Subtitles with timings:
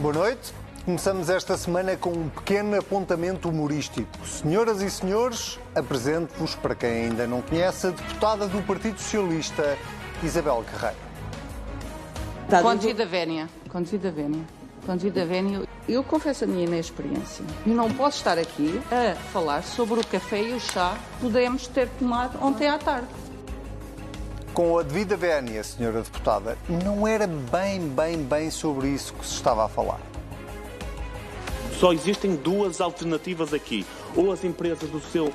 [0.00, 0.54] Boa noite.
[0.86, 4.08] Começamos esta semana com um pequeno apontamento humorístico.
[4.26, 9.76] Senhoras e senhores, apresento-vos, para quem ainda não conhece, a deputada do Partido Socialista,
[10.22, 10.96] Isabel Carreiro.
[12.62, 13.46] Conde da Vénia.
[13.68, 14.42] Conde da Vénia.
[14.86, 15.68] Conde da Vénia.
[15.86, 17.44] Eu confesso a minha inexperiência.
[17.66, 21.66] E não posso estar aqui a falar sobre o café e o chá que pudemos
[21.66, 23.08] ter tomado ontem à tarde.
[24.60, 29.32] Com a devida vénia, senhora deputada, não era bem, bem, bem sobre isso que se
[29.32, 29.98] estava a falar.
[31.78, 33.86] Só existem duas alternativas aqui.
[34.14, 35.32] Ou as empresas do seu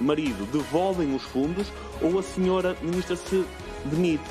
[0.00, 3.44] marido devolvem os fundos, ou a senhora ministra se
[3.84, 4.24] demite.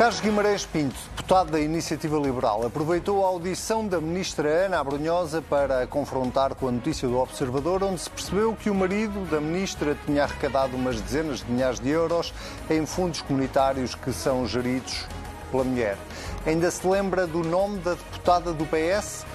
[0.00, 5.82] Carlos Guimarães Pinto, deputado da Iniciativa Liberal, aproveitou a audição da ministra Ana Abrunhosa para
[5.82, 9.94] a confrontar com a notícia do Observador, onde se percebeu que o marido da ministra
[10.06, 12.32] tinha arrecadado umas dezenas de milhares de euros
[12.70, 15.04] em fundos comunitários que são geridos
[15.50, 15.98] pela mulher.
[16.46, 19.26] Ainda se lembra do nome da deputada do PS?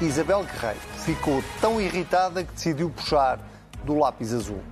[0.00, 0.80] Isabel Guerreiro.
[0.96, 3.38] Ficou tão irritada que decidiu puxar
[3.84, 4.62] do lápis azul.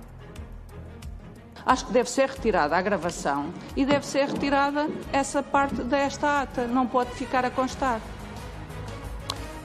[1.65, 6.67] Acho que deve ser retirada a gravação e deve ser retirada essa parte desta ata.
[6.67, 7.99] Não pode ficar a constar.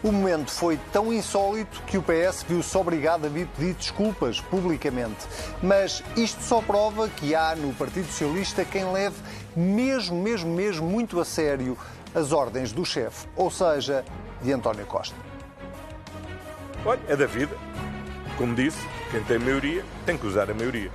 [0.02, 5.26] O momento foi tão insólito que o PS viu-se obrigado a vir pedir desculpas publicamente.
[5.62, 9.16] Mas isto só prova que há no Partido Socialista quem leve
[9.54, 11.76] mesmo, mesmo, mesmo muito a sério
[12.14, 14.02] as ordens do chefe, ou seja,
[14.42, 15.14] de António Costa.
[16.84, 17.54] Olha, é da vida.
[18.38, 18.78] Como disse,
[19.10, 20.90] quem tem maioria tem que usar a maioria.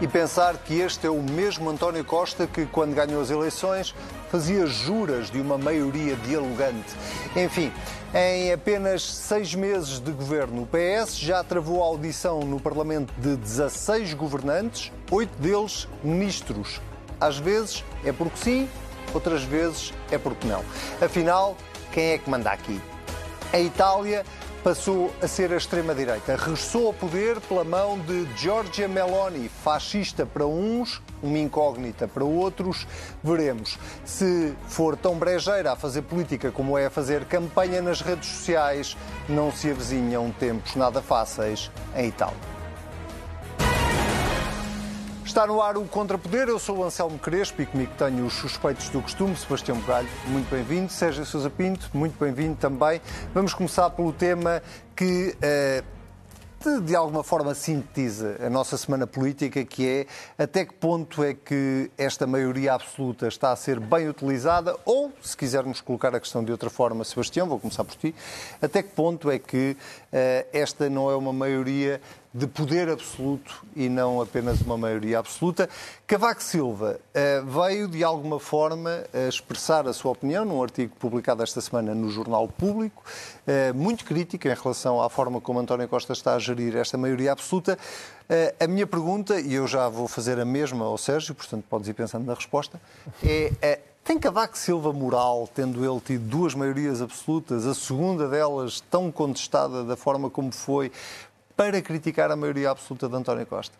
[0.00, 3.92] E pensar que este é o mesmo António Costa que, quando ganhou as eleições,
[4.30, 6.94] fazia juras de uma maioria dialogante.
[7.34, 7.72] Enfim,
[8.14, 13.34] em apenas seis meses de governo, o PS já travou a audição no Parlamento de
[13.34, 16.80] 16 governantes, oito deles ministros.
[17.20, 18.68] Às vezes é porque sim,
[19.12, 20.64] outras vezes é porque não.
[21.02, 21.56] Afinal,
[21.90, 22.80] quem é que manda aqui?
[23.52, 24.24] A Itália
[24.68, 26.36] passou a ser a extrema-direita.
[26.36, 32.86] Regressou ao poder pela mão de Giorgia Meloni, fascista para uns, uma incógnita para outros.
[33.24, 33.78] Veremos.
[34.04, 38.94] Se for tão brejeira a fazer política como é a fazer campanha nas redes sociais,
[39.26, 42.57] não se avizinham tempos nada fáceis em Itália.
[45.28, 48.88] Está no ar o Contrapoder, eu sou o Anselmo Crespo e comigo tenho os suspeitos
[48.88, 52.98] do costume, Sebastião Bugalho, muito bem-vindo, Sérgio Sousa Pinto, muito bem-vindo também.
[53.34, 54.62] Vamos começar pelo tema
[54.96, 61.22] que uh, de, alguma forma sintetiza a nossa semana política, que é até que ponto
[61.22, 66.20] é que esta maioria absoluta está a ser bem utilizada, ou, se quisermos colocar a
[66.20, 68.14] questão de outra forma, Sebastião, vou começar por ti,
[68.62, 72.00] até que ponto é que uh, esta não é uma maioria
[72.32, 75.68] de poder absoluto e não apenas uma maioria absoluta.
[76.06, 81.42] Cavaco Silva uh, veio, de alguma forma, a expressar a sua opinião num artigo publicado
[81.42, 86.12] esta semana no Jornal Público, uh, muito crítico em relação à forma como António Costa
[86.12, 87.78] está a gerir esta maioria absoluta.
[88.60, 91.94] A minha pergunta, e eu já vou fazer a mesma ao Sérgio, portanto podes ir
[91.94, 92.78] pensando na resposta,
[93.62, 99.12] é tem Cavaco Silva moral, tendo ele tido duas maiorias absolutas, a segunda delas tão
[99.12, 100.90] contestada da forma como foi,
[101.58, 103.76] para criticar a maioria absoluta de António Costa?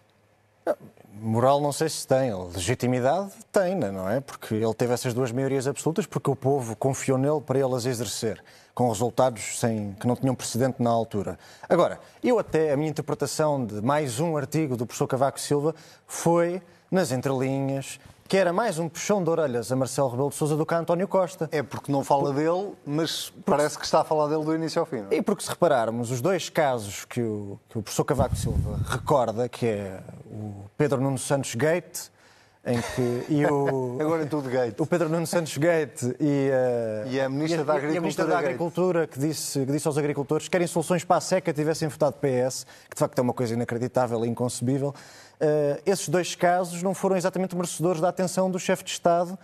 [1.13, 4.21] Moral não sei se tem, legitimidade tem, não é?
[4.21, 7.87] Porque ele teve essas duas maiorias absolutas porque o povo confiou nele para ele as
[7.87, 8.43] exercer,
[8.75, 11.39] com resultados sem, que não tinham precedente na altura.
[11.69, 15.73] Agora, eu até, a minha interpretação de mais um artigo do professor Cavaco Silva
[16.05, 20.55] foi, nas entrelinhas, que era mais um puxão de orelhas a Marcelo Rebelo de Sousa
[20.55, 21.49] do que a António Costa.
[21.51, 24.85] É porque não fala dele, mas parece que está a falar dele do início ao
[24.85, 25.03] fim.
[25.11, 25.17] É?
[25.17, 29.49] E porque se repararmos, os dois casos que o, que o professor Cavaco Silva recorda,
[29.49, 32.11] que é o Pedro Nuno Santos Gate,
[32.69, 34.79] em que e o agora tudo gate.
[34.79, 39.07] o Pedro Nuno Santos Gate e, uh, e a ministra, da, Agricultura, ministra da Agricultura
[39.07, 42.67] que disse que disse aos agricultores que querem soluções para a seca tivessem votado PS
[42.89, 44.95] que de facto é uma coisa inacreditável e inconcebível.
[45.41, 49.39] Uh, esses dois casos não foram exatamente merecedores da atenção do chefe de Estado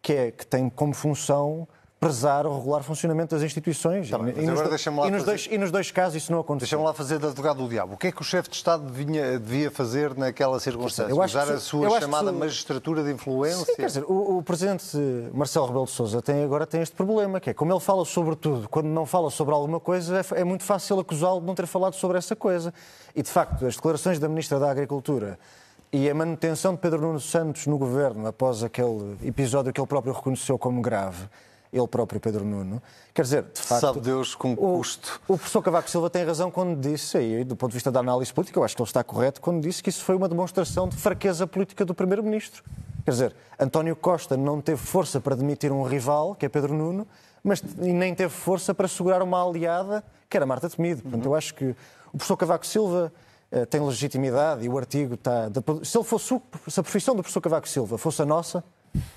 [0.00, 1.66] que é que tem como função
[2.00, 4.08] prezar o regular funcionamento das instituições.
[4.08, 6.78] Tá e, nos, e, nos dois, e nos dois casos isso não aconteceu.
[6.78, 7.94] Deixa-me lá fazer de advogado do diabo.
[7.94, 11.14] O que é que o chefe de Estado devia, devia fazer naquela circunstância?
[11.14, 12.38] Usar que, a sua chamada que...
[12.38, 13.64] magistratura de influência?
[13.64, 14.96] Sim, quer dizer, o, o, presidente
[15.32, 18.36] Marcelo Rebelo de Sousa tem, agora tem este problema, que é como ele fala sobre
[18.36, 21.66] tudo, quando não fala sobre alguma coisa, é, é muito fácil acusá-lo de não ter
[21.66, 22.72] falado sobre essa coisa.
[23.14, 25.38] E, de facto, as declarações da Ministra da Agricultura
[25.92, 30.12] e a manutenção de Pedro Nuno Santos no governo, após aquele episódio que ele próprio
[30.12, 31.28] reconheceu como grave,
[31.72, 32.82] ele próprio, Pedro Nuno.
[33.12, 33.80] Quer dizer, de facto.
[33.80, 35.20] Sabe Deus com custo.
[35.28, 38.32] O, professor Cavaco Silva tem razão quando disse, e do ponto de vista da análise
[38.32, 40.96] política, eu acho que ele está correto, quando disse que isso foi uma demonstração de
[40.96, 42.62] fraqueza política do Primeiro-Ministro.
[43.04, 47.06] Quer dizer, António Costa não teve força para demitir um rival, que é Pedro Nuno,
[47.42, 51.02] mas nem teve força para segurar uma aliada que era Marta Temido.
[51.02, 51.74] Portanto, eu acho que
[52.12, 53.12] o professor Cavaco Silva
[53.50, 55.50] eh, tem legitimidade e o artigo está.
[55.82, 58.62] Se, ele fosse, se a profissão do professor Cavaco Silva fosse a nossa,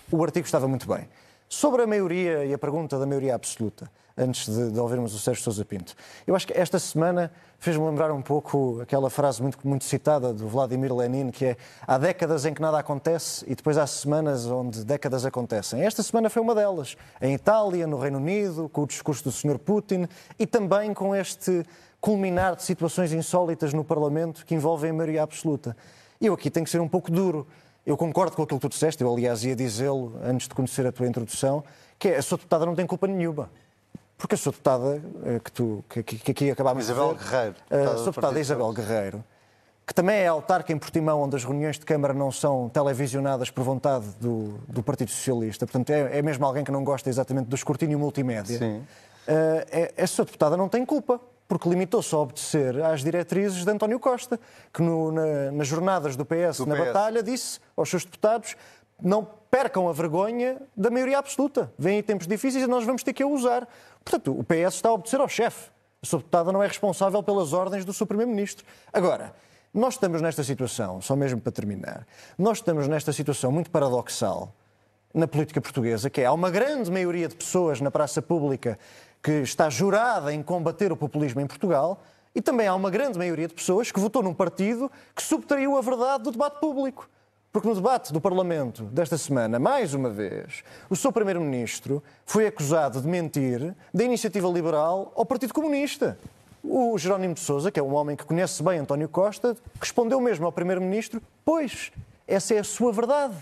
[0.10, 1.08] o artigo estava muito bem.
[1.54, 5.44] Sobre a maioria e a pergunta da maioria absoluta, antes de, de ouvirmos o Sérgio
[5.44, 5.94] Sousa Pinto,
[6.26, 10.48] eu acho que esta semana fez-me lembrar um pouco aquela frase muito, muito citada do
[10.48, 14.86] Vladimir Lenin, que é há décadas em que nada acontece e depois há semanas onde
[14.86, 15.84] décadas acontecem.
[15.84, 19.60] Esta semana foi uma delas, em Itália, no Reino Unido, com o discurso do Sr.
[19.60, 20.08] Putin
[20.40, 21.66] e também com este
[22.00, 25.76] culminar de situações insólitas no Parlamento que envolvem a maioria absoluta.
[26.22, 27.46] Eu aqui tenho que ser um pouco duro.
[27.86, 30.92] Eu concordo com aquilo que tu disseste, eu aliás ia dizê-lo antes de conhecer a
[30.92, 31.64] tua introdução,
[31.98, 33.50] que é a sua deputada não tem culpa nenhuma.
[34.18, 37.30] Porque a sua deputada, eh, que, tu, que, que aqui acabámos Isabel de ver...
[37.30, 37.56] Guerreiro.
[37.72, 39.24] A sua deputada Isabel Guerreiro,
[39.86, 43.64] que também é autarca em Portimão, onde as reuniões de Câmara não são televisionadas por
[43.64, 45.66] vontade do, do Partido Socialista.
[45.66, 48.60] Portanto, é, é, mesmo alguém que não gosta exatamente do escrutínio multimédia.
[48.60, 48.78] Sim.
[48.78, 48.86] Uh,
[49.72, 51.20] é, a sua deputada não tem culpa
[51.52, 54.40] porque limitou-se a obedecer às diretrizes de António Costa,
[54.74, 56.86] que no, na, nas jornadas do PS, do na PS.
[56.86, 58.56] batalha disse aos seus deputados
[59.04, 61.70] não percam a vergonha da maioria absoluta.
[61.78, 63.68] Vêm aí tempos difíceis e nós vamos ter que a usar.
[64.02, 65.70] Portanto, o PS está a obedecer ao chefe.
[66.02, 68.66] A sua deputada não é responsável pelas ordens do seu Primeiro-Ministro.
[68.94, 69.34] Agora,
[69.74, 72.08] nós estamos nesta situação, só mesmo para terminar,
[72.38, 74.56] nós estamos nesta situação muito paradoxal
[75.14, 78.80] na política portuguesa, que é há uma grande maioria de pessoas na praça pública
[79.22, 82.04] que está jurada em combater o populismo em Portugal,
[82.34, 85.82] e também há uma grande maioria de pessoas que votou num partido que subtraiu a
[85.82, 87.10] verdade do debate público.
[87.52, 93.02] Porque no debate do Parlamento desta semana, mais uma vez, o seu Primeiro-Ministro foi acusado
[93.02, 96.18] de mentir da iniciativa liberal ao Partido Comunista.
[96.64, 100.46] O Jerónimo de Sousa, que é um homem que conhece bem António Costa, respondeu mesmo
[100.46, 101.92] ao Primeiro-Ministro: Pois,
[102.26, 103.36] essa é a sua verdade.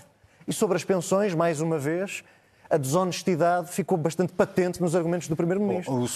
[0.48, 2.24] E sobre as pensões, mais uma vez,
[2.70, 6.06] a desonestidade ficou bastante patente nos argumentos do Primeiro-Ministro.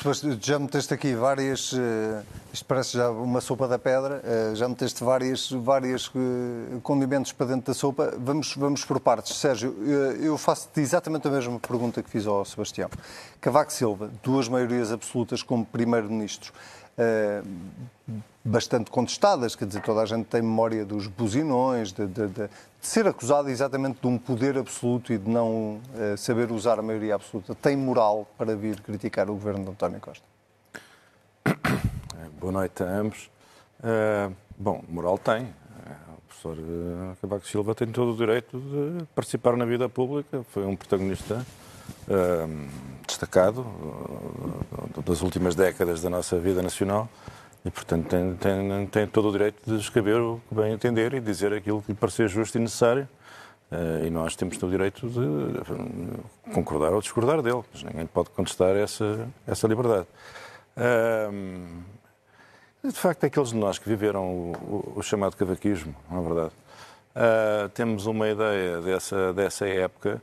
[0.41, 1.73] Já meteste aqui várias.
[1.73, 2.23] Uh,
[2.53, 4.23] isto parece já uma sopa da pedra.
[4.23, 8.15] Uh, já meteste várias, várias uh, condimentos para dentro da sopa.
[8.17, 9.37] Vamos, vamos por partes.
[9.37, 9.75] Sérgio,
[10.21, 12.89] eu faço-te exatamente a mesma pergunta que fiz ao Sebastião.
[13.41, 16.53] Cavaco Silva, duas maiorias absolutas como Primeiro-Ministro.
[18.45, 22.51] Bastante contestadas, quer dizer, toda a gente tem memória dos buzinões, de, de, de, de
[22.83, 27.15] ser acusado exatamente de um poder absoluto e de não uh, saber usar a maioria
[27.15, 30.27] absoluta, tem moral para vir criticar o governo de António Costa?
[32.39, 33.31] Boa noite a ambos.
[33.81, 35.49] Uh, bom, moral tem.
[36.19, 36.57] O professor
[37.23, 41.45] Cavaco Silva tem todo o direito de participar na vida pública, foi um protagonista
[43.07, 43.67] destacado
[45.05, 47.09] das últimas décadas da nossa vida nacional
[47.65, 51.21] e, portanto, tem, tem, tem todo o direito de escrever o que bem entender e
[51.21, 53.09] dizer aquilo que lhe parecer justo e necessário.
[53.73, 58.29] Uh, e nós temos todo o direito de concordar ou discordar dele, mas ninguém pode
[58.31, 60.07] contestar essa, essa liberdade.
[60.77, 61.83] Uh,
[62.85, 66.53] de facto, aqueles de nós que viveram o, o, chamado cavaquismo, não é verdade?
[67.17, 70.21] Uh, temos uma ideia dessa, dessa época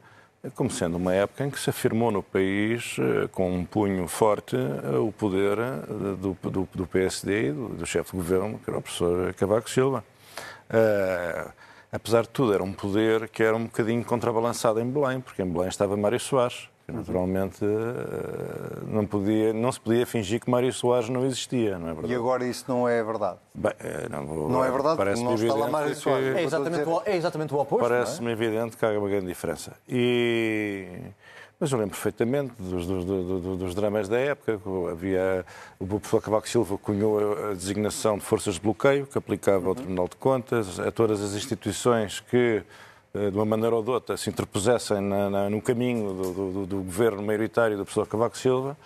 [0.56, 4.56] como sendo uma época em que se afirmou no país, eh, com um punho forte,
[4.56, 8.70] eh, o poder eh, do, do, do PSD e do, do chefe de governo, que
[8.70, 10.04] era o professor Cavaco Silva.
[10.68, 11.52] Uh,
[11.92, 15.46] apesar de tudo, era um poder que era um bocadinho contrabalançado em Belém, porque em
[15.46, 17.64] Belém estava Mário Soares, naturalmente
[18.88, 22.14] não, podia, não se podia fingir que Mário Soares não existia, não é verdade?
[22.14, 23.38] E agora isso não é verdade?
[23.54, 23.74] Bem,
[24.10, 26.36] não, vou, não, é verdade, parece não está lá Mário Soares.
[26.36, 28.32] É exatamente, o, é exatamente o oposto, Parece-me é?
[28.34, 29.74] evidente que há uma grande diferença.
[29.88, 30.88] E...
[31.62, 34.60] Mas eu lembro perfeitamente dos, dos, dos, dos, dramas da época.
[34.92, 35.46] Havia,
[35.80, 40.08] o professor Cavaco Silva cunhou a designação de forças de bloqueio, que aplicava ao Tribunal
[40.08, 42.64] de Contas, a todas as instituições que eh,
[43.14, 46.78] de uma maneira ou de outra, se interpusessem na, na, no caminho do, do, do,
[46.78, 48.78] governo maioritário do professor Cavaco Silva,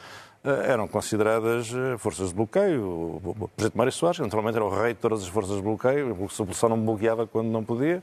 [0.43, 3.21] eh, eram consideradas eh, forças de bloqueio.
[3.23, 6.17] O presidente Mário Soares, naturalmente, era o rei de todas as forças de bloqueio,
[6.53, 8.01] só não bloqueava quando não podia.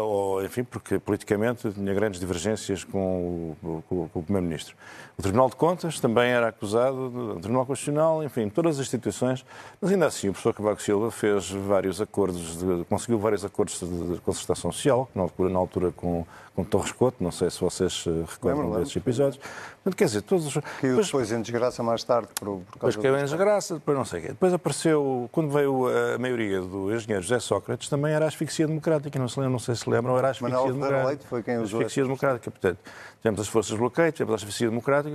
[0.00, 4.74] Ou, enfim, porque politicamente tinha grandes divergências com o, com o Primeiro-Ministro.
[5.18, 9.44] O Tribunal de Contas também era acusado, o Tribunal Constitucional, enfim, todas as instituições,
[9.80, 14.20] mas ainda assim o professor Cavaco Silva fez vários acordos, de, conseguiu vários acordos de
[14.20, 18.78] concertação social, na altura, na altura com, com Torres Couto, não sei se vocês recordam
[18.78, 19.40] desses episódios.
[19.82, 20.54] Portanto, quer dizer, todos os...
[20.54, 23.98] Caiu depois, depois em desgraça mais tarde por, por causa Depois caiu em desgraça, depois
[23.98, 24.28] não sei o quê.
[24.28, 29.18] Depois apareceu, quando veio a maioria do engenheiro José Sócrates, também era a asfixia democrática,
[29.18, 31.08] não, se lembra, não sei se lembram, era a asfixia Manuel democrática.
[31.08, 32.78] Leite foi quem usou asfixia democrática, portanto,
[33.20, 35.07] tivemos as forças de bloqueio, tivemos a asfixia democrática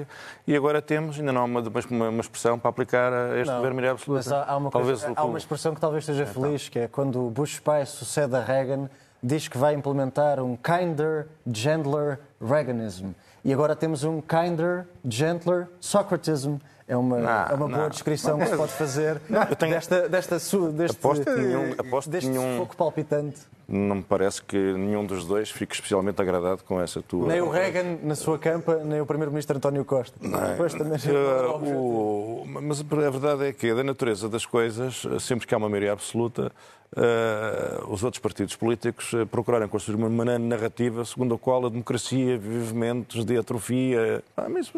[0.48, 3.56] e agora temos, ainda não há uma, uma, uma expressão para aplicar a este não,
[3.58, 4.24] governo maioria absoluta.
[4.26, 6.42] Mas há, há, uma coisa, talvez, há uma expressão que talvez esteja então.
[6.44, 8.90] feliz, que é quando Bush pai sucede a Reagan,
[9.22, 13.12] diz que vai implementar um kinder, gentler Reaganism.
[13.46, 16.56] E agora temos um kinder, gentler Socratism.
[16.86, 17.90] É uma, Não, é uma boa não.
[17.90, 20.36] descrição que se pode fazer eu tenho- desta, desta,
[20.74, 23.40] deste, Aposto que nenhum- aposto deste nenhum- palpitante.
[23.76, 27.28] Não me parece que nenhum dos dois fique especialmente agradado com essa tua.
[27.28, 30.16] Nem o Reagan na sua campa, nem o primeiro-ministro António Costa.
[30.22, 35.56] Depois também Eh, o- mas a verdade é que, da natureza das coisas, sempre que
[35.56, 36.52] há uma maioria absoluta,
[36.96, 41.70] eh, os outros partidos políticos eh, procurarem construir uma maneira narrativa segundo a qual a
[41.70, 44.24] democracia vive momentos de atrofia.
[44.38, 44.72] Ah, mas,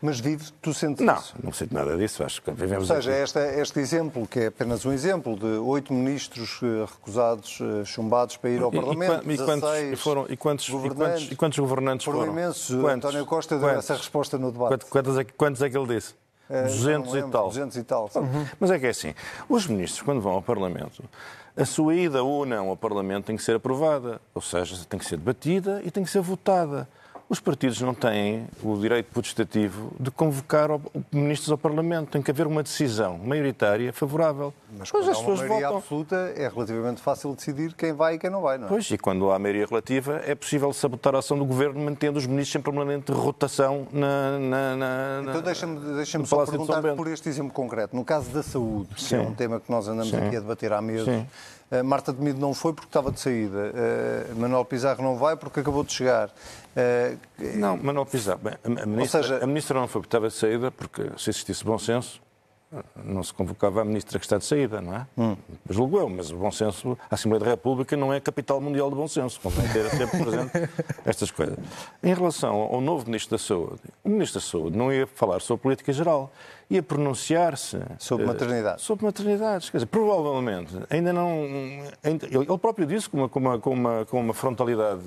[0.00, 1.34] Mas vive, tu sentes não, isso?
[1.42, 2.22] não sinto nada disso.
[2.24, 3.20] Acho que Ou vivemos seja, aqui.
[3.20, 8.50] esta, este exemplo, que é apenas um exemplo, de oito ministros eh, recusados, chumbados para
[8.50, 10.98] ir ao E- e Parlamento, quan- e quantos- 16 e foram- e quantos- e governantes,
[10.98, 12.32] quantos- e quantos governantes foram foram?
[12.32, 12.70] imensos.
[12.84, 13.84] António Costa deu Quantos?
[13.84, 14.84] essa resposta no debate.
[14.86, 16.14] Quantos, é, quantos é que ele disse?
[16.50, 17.48] Eh, 200 não e lembro, tal.
[17.48, 18.08] 200 e tal.
[18.08, 18.20] sim.
[18.60, 19.14] Mas é que é assim,
[19.48, 21.02] os ministros, quando vão ao Parlamento,
[21.56, 25.06] a sua ida ou não ao Parlamento tem que ser aprovada, ou seja, tem que
[25.06, 26.88] ser debatida e tem que ser votada.
[27.26, 30.68] Os partidos não têm o direito putestativo de convocar
[31.10, 32.10] ministros ao Parlamento.
[32.10, 34.52] Tem que haver uma decisão maioritária favorável.
[34.78, 35.78] Mas Pois quando as há uma pessoas maioria votam.
[35.78, 38.68] absoluta, é relativamente fácil decidir quem vai e quem não vai, não é?
[38.68, 42.26] Pois, e quando há maioria relativa, é possível sabotar a ação do governo mantendo os
[42.26, 44.38] ministros em permanente rotação na.
[44.38, 47.96] na, na- Então deixa-me deixa só perguntar por este exemplo concreto.
[47.96, 49.16] No caso da saúde, que Sim.
[49.16, 50.18] é um tema que nós andamos Sim.
[50.18, 51.26] aqui a debater há meses, Sim.
[51.78, 53.72] Eh, Marta de Mido não foi porque estava de saída.
[53.74, 56.30] eh, Manuel Pizarro não vai porque acabou de chegar.
[56.76, 57.16] Eh,
[57.56, 58.40] Não, Manuel Pizarro.
[58.42, 61.30] Bem, a, a ministra, seja- a ministra não foi porque estava de saída, porque se
[61.30, 62.20] existisse bom senso,
[63.04, 65.06] não se convocava a ministra que está de saída, não é?
[65.16, 65.36] Hum.
[65.70, 68.90] Julgo eu, mas o bom senso, a Assembleia da República não é a capital mundial
[68.90, 69.40] do bom senso.
[69.40, 70.50] Convém ter sempre presente
[71.06, 71.56] estas coisas.
[72.02, 75.62] Em relação ao novo Ministro da Saúde, o Ministro da Saúde não ia falar sobre
[75.62, 76.32] política geral,
[76.76, 78.82] ia pronunciar-se Sobre eh, maternidade.
[78.82, 79.70] Sobre maternidades.
[79.70, 81.42] Quer dizer, provavelmente, ainda não.
[82.02, 85.02] ainda- ele próprio disse com uma, com uma, com uma, com uma frontalidade,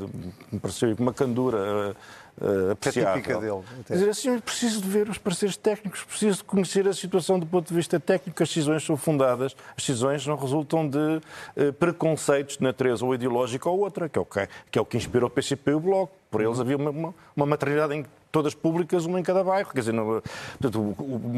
[0.52, 1.96] me pareceu, com uma candura eh,
[2.42, 3.14] eh, apreciável.
[3.22, 3.84] típica dele, até.
[3.88, 7.46] Quer dizer, assim, preciso de ver os pareceres técnicos, preciso de conhecer a situação do
[7.46, 11.22] ponto de vista técnico, as decisões são fundadas, as decisões não resultam de
[11.56, 14.86] eh, preconceitos de natureza ou ideológica ou outra, que é o que, que, é o
[14.86, 16.14] que inspira o PCP e o Bloco.
[16.30, 19.72] Por eles havia uma, uma, uma maternidade em todas públicas, uma em cada bairro.
[19.72, 20.22] Quer dizer, não,
[20.60, 20.96] portanto,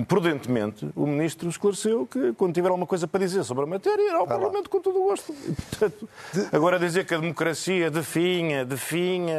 [0.08, 4.18] prudentemente, o Ministro esclareceu que quando tiver alguma coisa para dizer sobre a matéria, irá
[4.18, 5.32] ao Parlamento com todo o gosto.
[5.32, 6.10] E, portanto,
[6.52, 9.34] agora dizer que a democracia definha, definha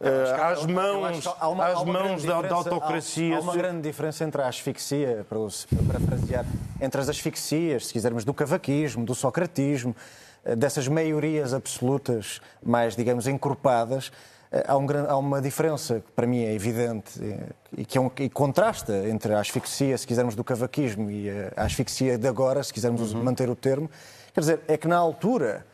[0.00, 3.34] eh, às mãos, há uma- às mãos da, da autocracia.
[3.36, 6.44] Há, há uma grande diferença entre a asfixia, para, para parafrasear,
[6.80, 9.96] entre as asfixias, se quisermos, do cavaquismo, do socratismo,
[10.44, 14.12] eh, dessas maiorias absolutas mais, digamos, encorpadas.
[14.50, 18.00] Eh, Há, um há uma diferença que para mim é evidente eh, e que é
[18.00, 22.62] um, e contrasta entre a asfixia, se quisermos, do cavaquismo e a asfixia de agora,
[22.62, 23.90] se quisermos manter o termo.
[24.32, 25.66] Quer dizer, é que na altura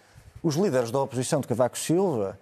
[0.43, 2.39] os líderes da oposição de Cavaco Silva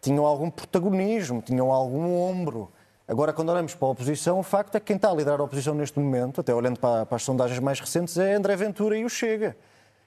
[0.00, 2.70] tinham algum protagonismo, tinham algum ombro.
[3.08, 5.42] Agora, quando olhamos para a oposição, o facto é que quem está a liderar a
[5.42, 9.04] oposição neste momento, até olhando para, para as sondagens mais recentes, é André Ventura e
[9.04, 9.56] o Chega.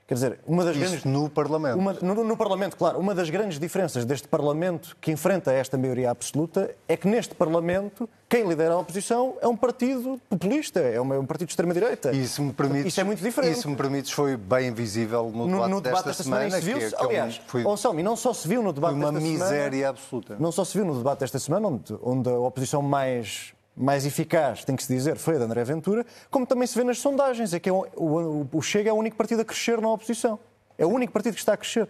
[0.06, 0.96] Quer dizer, uma das grandes.
[0.98, 1.78] Isto no Parlamento.
[1.80, 3.00] Uma- no, no Parlamento, claro.
[3.00, 8.10] Uma das grandes diferenças deste Parlamento que enfrenta esta maioria absoluta é que neste Parlamento
[8.28, 12.12] quem lidera a oposição é um partido populista, é um, é um partido de extrema-direita.
[12.26, 13.60] Se me permites, Isso é muito diferente.
[13.60, 16.58] Se me permites, foi bem visível no, debate, no debate desta, desta semana, semana.
[16.60, 18.74] isso que é- que é Aliás, foi, oh, Anselmo, e não só se viu no
[18.74, 19.44] debate uma desta semana...
[19.46, 20.36] miséria absoluta.
[20.38, 24.64] Não só se viu no debate desta semana, onde, onde a oposição mais, mais eficaz,
[24.64, 27.54] tem que se dizer, foi a de André Ventura, como também se vê nas sondagens.
[27.54, 30.38] É que é o, o, o Chega é o único partido a crescer na oposição.
[30.76, 31.88] É o único partido que está a crescer.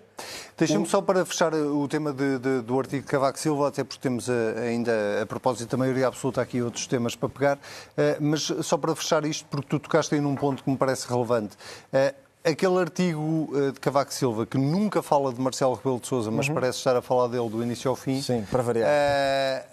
[0.57, 4.01] Deixa-me só para fechar o tema de- de- do artigo de Cavaco Silva, até porque
[4.01, 4.33] temos eh,
[4.67, 7.59] ainda, a propósito da maioria absoluta, aqui outros temas para pegar,
[7.95, 11.07] eh, mas só para fechar isto, porque tu tocaste aí num ponto que me parece
[11.07, 11.55] relevante.
[11.93, 12.13] Eh,
[12.45, 16.50] Aquele artigo eh, de Cavaco Silva que nunca fala de Marcelo Rebelo de Sousa, mas
[16.50, 18.15] parece estar a falar dele do início ao fim.
[18.15, 18.21] Uhum.
[18.21, 18.89] Sim, para variar.
[18.89, 19.65] eh,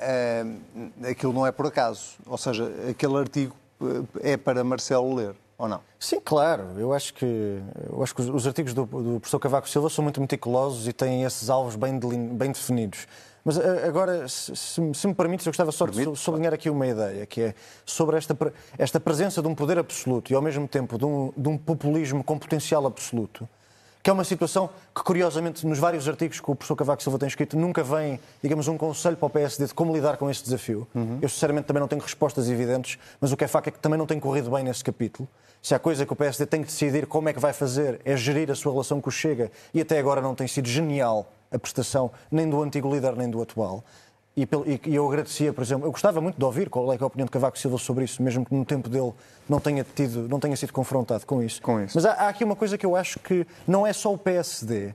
[1.02, 2.10] eh, aquilo não é por acaso.
[2.24, 3.56] Ou seja, aquele artigo
[4.22, 5.80] é para Marcelo ler, ou não?
[5.98, 6.78] Sim, claro.
[6.78, 7.60] Eu acho que,
[7.90, 10.92] eu acho que os, os artigos do, do professor Cavaco Silva são muito meticulosos e
[10.92, 13.08] têm esses alvos bem, bem definidos.
[13.44, 16.86] Mas eh, agora, se, se- me permites, eu gostava só de Permite, sublinhar aqui uma
[16.86, 17.54] ideia, que é
[17.86, 18.36] sobre esta,
[18.78, 22.22] esta presença de um poder absoluto e, ao mesmo tempo, de um, de um populismo
[22.22, 23.48] com potencial absoluto,
[24.02, 27.28] que é uma situação que, curiosamente, nos vários artigos que o professor Cavaco Silva tem
[27.28, 30.86] escrito, nunca vem, digamos, um conselho para o PSD de como lidar com esse desafio.
[31.20, 33.98] Eu, sinceramente, também não tenho respostas evidentes, mas o que é facto é que também
[33.98, 35.28] não tem corrido bem nesse capítulo.
[35.62, 38.16] Se há coisa que o PSD tem que decidir como é que vai fazer é
[38.16, 41.58] gerir a sua relação com o Chega, e até agora não tem sido genial a
[41.58, 43.82] prestação nem do antigo líder nem do atual.
[44.36, 44.42] E,
[44.86, 47.26] e- eu agradecia, por exemplo, eu gostava muito de ouvir qual é, é a opinião
[47.26, 49.12] de Cavaco Silva sobre isso, mesmo que no tempo dele
[49.48, 51.60] não tenha, tido, não tenha sido confrontado com isso.
[51.60, 51.96] Com isso.
[51.96, 54.94] Mas há, há aqui uma coisa que eu acho que não é só o PSD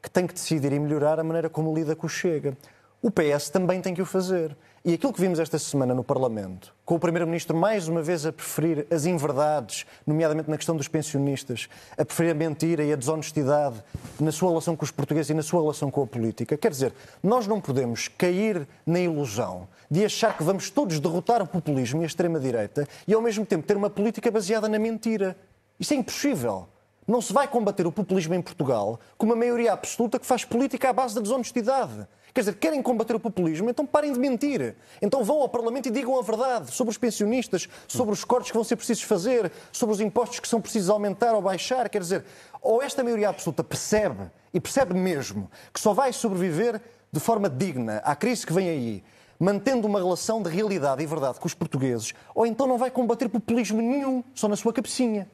[0.00, 2.56] que tem que decidir e melhorar a maneira como lida com o Chega.
[3.00, 4.56] O PS também tem que o fazer.
[4.84, 8.32] E aquilo que vimos esta semana no Parlamento, com o Primeiro-Ministro mais uma vez a
[8.32, 13.76] preferir as inverdades, nomeadamente na questão dos pensionistas, a preferir a mentira e a desonestidade
[14.18, 16.56] na sua relação com os portugueses e na sua relação com a política.
[16.56, 21.46] Quer dizer, nós não podemos cair na ilusão de achar que vamos todos derrotar o
[21.46, 25.36] populismo e a extrema-direita e ao mesmo tempo ter uma política baseada na mentira.
[25.78, 26.66] Isso é impossível.
[27.08, 30.90] Não se vai combater o populismo em Portugal com uma maioria absoluta que faz política
[30.90, 32.06] à base da desonestidade.
[32.34, 34.76] Quer dizer, querem combater o populismo, então parem de mentir.
[35.00, 38.56] Então vão ao Parlamento e digam a verdade sobre os pensionistas, sobre os cortes que
[38.58, 41.88] vão ser precisos fazer, sobre os impostos que são precisos aumentar ou baixar.
[41.88, 42.26] Quer dizer,
[42.60, 46.78] ou esta maioria absoluta percebe, e percebe mesmo, que só vai sobreviver
[47.10, 49.02] de forma digna à crise que vem aí,
[49.40, 53.30] mantendo uma relação de realidade e verdade com os portugueses, ou então não vai combater
[53.30, 55.26] populismo nenhum, só na sua cabecinha.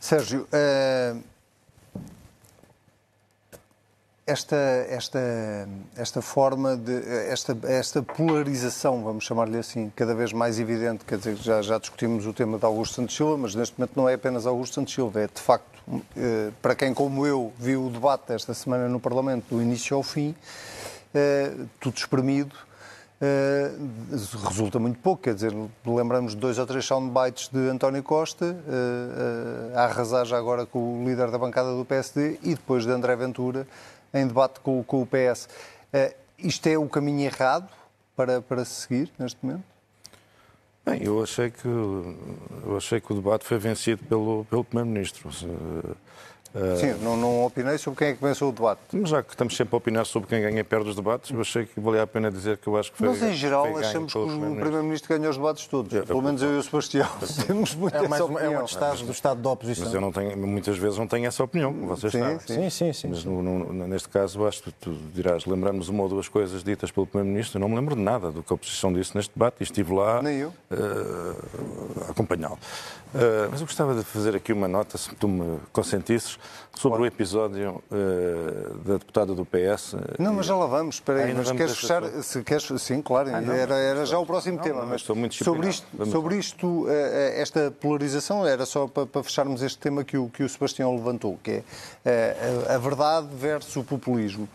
[0.00, 1.36] Sérgio, uh
[4.26, 4.56] esta,
[4.88, 5.20] esta,
[5.96, 6.92] esta forma de
[7.30, 12.26] esta, esta polarização, vamos chamar-lhe assim, cada vez mais evidente, quer dizer, já, já discutimos
[12.26, 15.20] o tema de Augusto Santos Silva, mas neste momento não é apenas Augusto Santos Silva,
[15.20, 15.80] é de facto,
[16.16, 20.02] eh, para quem como eu viu o debate esta semana no Parlamento, do início ao
[20.02, 20.34] fim,
[21.14, 22.56] eh, tudo espremido,
[23.18, 25.50] Uh, resulta muito pouco, quer dizer,
[25.86, 30.66] lembramos de dois ou três soundbites de António Costa, uh, uh, a arrasar já agora
[30.66, 33.66] com o líder da bancada do PSD e depois de André Ventura
[34.12, 35.48] em debate com, com o PS.
[36.38, 37.70] Isto é o caminho errado
[38.14, 39.64] para, para seguir neste momento?
[40.84, 45.30] Bem, eu achei que, eu achei que o debate foi vencido pelo, pelo Primeiro-Ministro.
[46.76, 48.80] Sim, não, não opinei sobre quem é que venceu o debate.
[48.92, 51.40] Mas já que estamos sempre a opinar sobre quem ganha e perde os debates, eu
[51.40, 53.08] achei que valia a pena dizer que eu acho que foi.
[53.08, 55.92] Mas em geral achamos que o Primeiro-Ministro ganhou os debates todos.
[55.94, 57.08] É, Pelo menos eu e o Sebastião
[57.46, 58.52] temos muita é mais, opinião.
[58.52, 59.84] É um estado do estado da oposição.
[59.84, 62.38] Mas eu não tenho, muitas vezes não tenho essa opinião, vocês sim, sabem.
[62.40, 63.08] Sim, sim, sim.
[63.08, 67.06] Mas no, no, neste caso, basta, tu dirás, lembrarmos uma ou duas coisas ditas pelo
[67.06, 67.58] Primeiro-Ministro.
[67.58, 69.92] Eu não me lembro de nada do que a oposição disse neste debate e estive
[69.92, 70.48] lá Nem eu.
[70.70, 72.58] Uh, a acompanhá-lo.
[73.16, 76.38] Uh, mas eu gostava de fazer aqui uma nota, se tu me consentisses,
[76.74, 77.02] sobre claro.
[77.02, 79.96] o episódio uh, da deputada do PS.
[80.18, 82.02] Não, mas já lá vamos, espera aí, mas queres fechar?
[82.22, 84.80] Se queres, sim, claro, ah, era, era já o próximo não, tema.
[84.80, 86.88] Não, mas estou muito sobre isto, sobre isto uh,
[87.34, 91.38] esta polarização, era só para, para, fecharmos este tema que o, que o Sebastião levantou,
[91.42, 91.62] que
[92.04, 94.46] é a, a verdade versus o populismo.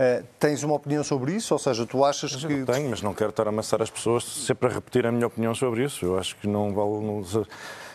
[0.00, 1.52] Uh, tens uma opinião sobre isso?
[1.52, 2.64] Ou seja, tu achas mas que.
[2.64, 5.54] tenho, mas não quero estar a amassar as pessoas sempre a repetir a minha opinião
[5.54, 6.06] sobre isso.
[6.06, 7.46] Eu acho que não vale.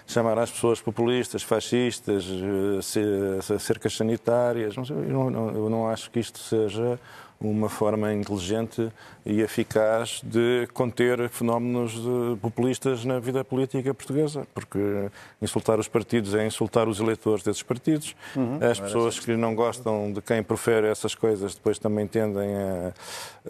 [0.07, 4.75] Chamar as pessoas populistas, fascistas, eh, cercas sanitárias.
[4.75, 6.99] Eu não, eu não acho que isto seja
[7.39, 8.91] uma forma inteligente
[9.25, 11.99] e eficaz de conter fenómenos
[12.41, 15.09] populistas na vida política portuguesa, porque
[15.41, 18.15] insultar os partidos é insultar os eleitores desses partidos.
[18.35, 18.59] Uhum.
[18.61, 22.93] As pessoas que não gostam de quem profere essas coisas depois também tendem a,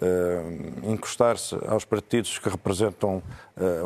[0.02, 3.22] a encostar-se aos partidos que representam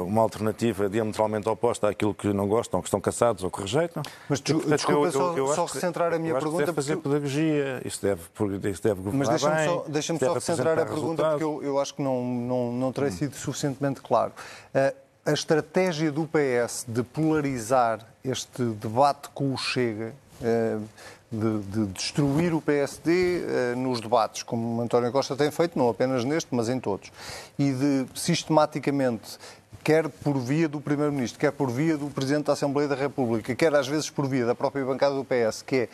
[0.04, 4.02] uma alternativa diametralmente oposta àquilo que não gostam, que estão caçados ou que rejeitam.
[4.28, 6.59] Mas tu, portanto, desculpa eu, eu, eu só, só recentrar a minha pergunta.
[6.59, 7.09] Deve fazer porque...
[7.09, 8.22] pedagogia, isso deve,
[8.70, 11.94] isso deve governar Mas deixa-me só, deixa só recentrar a pergunta porque eu, eu, acho
[11.94, 13.12] que não, não, não terei hum.
[13.12, 14.33] sido suficientemente claro.
[14.74, 20.83] Uh, a estratégia do PS de polarizar este debate com o Chega, uh,
[21.30, 26.24] de, de, destruir o PSD uh, nos debates, como António Costa tem feito, não apenas
[26.24, 27.12] neste, mas em todos,
[27.56, 29.38] e de sistematicamente
[29.82, 33.74] quer por via do Primeiro-Ministro, quer por via do Presidente da Assembleia da República, quer
[33.74, 35.88] às vezes por via da própria bancada do PS, que é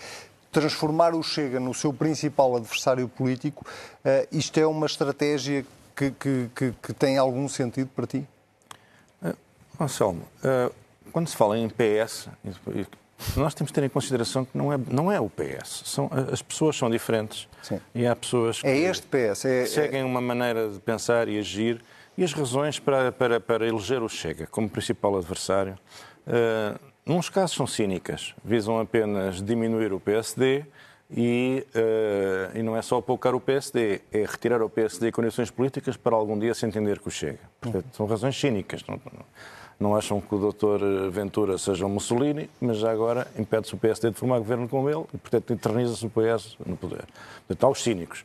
[0.50, 3.64] transformar o Chega no seu principal adversário político,
[4.04, 8.26] uh, isto é uma estratégia que, que, que, que, tem algum sentido para ti?
[9.22, 9.36] Uh,
[9.78, 10.72] Anselmo, uh,
[11.12, 12.28] quando se fala em PS,
[13.36, 15.82] nós temos que ter em consideração que não é, não é o PS.
[15.86, 17.80] São, as pessoas são diferentes Sim.
[17.94, 21.38] e há pessoas é que é este PS, é, seguem uma maneira de pensar e
[21.38, 21.82] agir
[22.16, 25.78] e as razões para, para, para eleger o Chega como principal adversário.
[26.26, 30.64] Uh, uns casos são cínicas, visam apenas diminuir o PSD
[31.10, 35.96] e, uh, e não é só apocar o PSD, é retirar o PSD condições políticas
[35.96, 37.38] para algum dia se entender que o chega.
[37.60, 38.84] Portanto, são razões cínicas.
[38.88, 39.24] Não, não,
[39.78, 44.10] não acham que o doutor Ventura seja um Mussolini, mas já agora impede-se o PSD
[44.10, 47.04] de formar governo com ele e, portanto, eterniza-se o PS no poder.
[47.46, 48.24] Portanto, há os cínicos.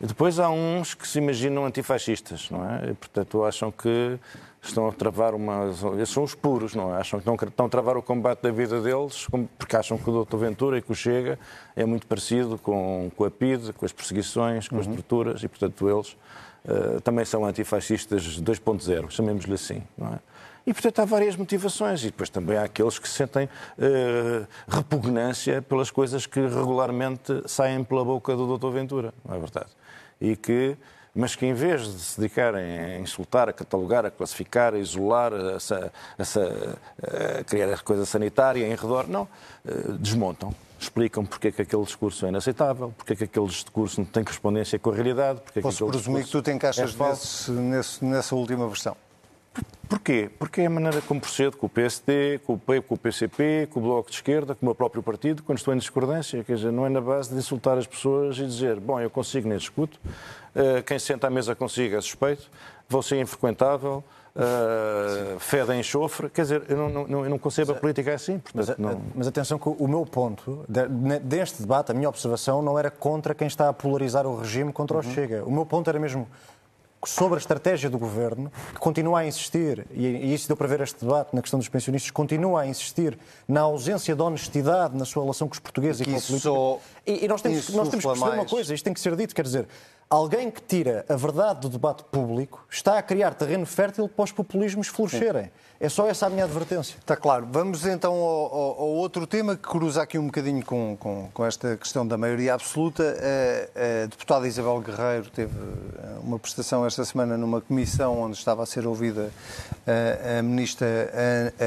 [0.00, 2.90] E depois há uns que se imaginam antifascistas, não é?
[2.90, 4.18] E, portanto, acham que
[4.62, 5.70] estão a travar uma.
[6.00, 6.98] Esses são os puros, não é?
[6.98, 10.36] Acham que estão a travar o combate da vida deles, porque acham que o Dr.
[10.36, 11.38] Ventura e que o Chega
[11.74, 14.80] é muito parecido com, com a PIDE, com as perseguições, com uhum.
[14.80, 16.16] as torturas, e portanto eles
[16.64, 20.18] uh, também são antifascistas 2.0, chamemos-lhe assim, não é?
[20.68, 22.02] E, portanto, há várias motivações.
[22.02, 28.04] E depois também há aqueles que sentem uh, repugnância pelas coisas que regularmente saem pela
[28.04, 28.68] boca do Dr.
[28.68, 29.70] Ventura, não é verdade?
[30.20, 30.76] E que
[31.14, 35.32] mas que em vez de se dedicarem a insultar, a catalogar, a classificar, a isolar,
[35.32, 39.26] a, a, a criar a coisa sanitária em redor, não,
[39.66, 44.00] eh, desmontam, explicam porque é que aquele discurso é inaceitável, porque é que aquele discurso
[44.00, 45.40] não tem correspondência com a realidade.
[45.40, 48.96] Porque é Posso que presumir que tu te encaixas é nesse, nessa última versão?
[49.88, 50.30] Porquê?
[50.38, 53.68] Porque é a maneira como procedo com o PSD, com o, P, com o PCP,
[53.70, 56.44] com o Bloco de Esquerda, com o meu próprio partido, quando estou em discordância.
[56.44, 59.48] Quer dizer, não é na base de insultar as pessoas e dizer, bom, eu consigo
[59.48, 59.98] nem discuto,
[60.54, 62.50] uh, quem senta à mesa consigo é suspeito,
[62.86, 64.04] vou ser infrequentável,
[64.36, 66.28] uh, fede em enxofre.
[66.28, 68.38] Quer dizer, eu não, não, eu não concebo a política assim.
[68.38, 69.02] Portanto, mas, não...
[69.14, 70.66] mas atenção que o meu ponto
[71.22, 74.98] deste debate, a minha observação, não era contra quem está a polarizar o regime contra
[74.98, 75.12] o uhum.
[75.14, 75.44] Chega.
[75.44, 76.28] O meu ponto era mesmo
[77.04, 81.04] sobre a estratégia do governo, que continua a insistir, e isso deu para ver este
[81.04, 85.48] debate na questão dos pensionistas, continua a insistir na ausência de honestidade na sua relação
[85.48, 86.88] com os portugueses e com a política.
[87.06, 88.34] E, e nós temos, nós temos que perceber mais...
[88.34, 89.68] uma coisa, isto tem que ser dito, quer dizer,
[90.10, 94.32] alguém que tira a verdade do debate público está a criar terreno fértil para os
[94.32, 95.50] populismos florescerem.
[95.80, 96.96] É só essa a minha advertência.
[96.98, 97.46] Está claro.
[97.48, 101.46] Vamos então ao, ao, ao, outro tema que cruza aqui um bocadinho com, com, com
[101.46, 103.04] esta questão da maioria absoluta.
[103.04, 108.64] A, a, deputada Isabel Guerreiro teve eh, uma prestação esta semana numa comissão onde estava
[108.64, 109.30] a ser ouvida
[109.86, 110.86] a, eh, a ministra,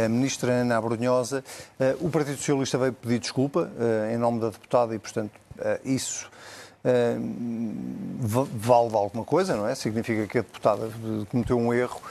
[0.05, 1.41] a, ministra Ana Abrunhosa.
[1.79, 3.71] Eh, o Partido Socialista veio pedir desculpa
[4.13, 5.31] em nome da deputada e, portanto,
[5.85, 6.29] isso
[8.19, 9.75] vale alguma coisa, não é?
[9.75, 10.89] Significa que a deputada
[11.29, 12.01] cometeu um erro.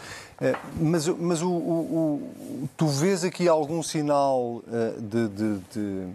[0.41, 2.23] Eh, mas, mas o, o,
[2.65, 6.07] o, tu vês aqui algum sinal eh, de, de, de,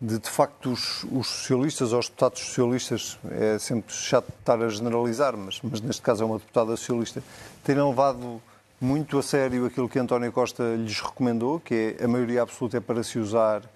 [0.00, 4.68] de, de facto, os, os, socialistas ou os deputados socialistas, é sempre chato estar a
[4.68, 7.22] generalizar, mas, mas neste caso é uma deputada socialista,
[7.62, 8.42] terem levado
[8.80, 12.80] muito a sério aquilo que António Costa lhes recomendou, que é a maioria absoluta é
[12.80, 13.68] para se usar eh,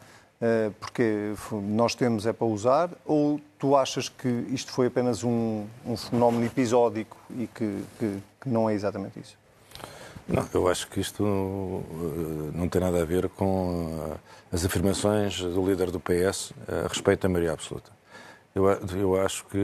[0.79, 5.97] porque nós temos é para usar, ou tu achas que isto foi apenas um, um
[5.97, 9.37] fenómeno episódico e que, que, que, não é exatamente isso?
[10.29, 14.17] Não, eu acho que isto eh, não tem nada a ver com eh,
[14.53, 17.96] as afirmações do líder do PS a respeito da maioria absoluta.
[18.57, 18.65] Eu,
[18.99, 19.59] eu acho que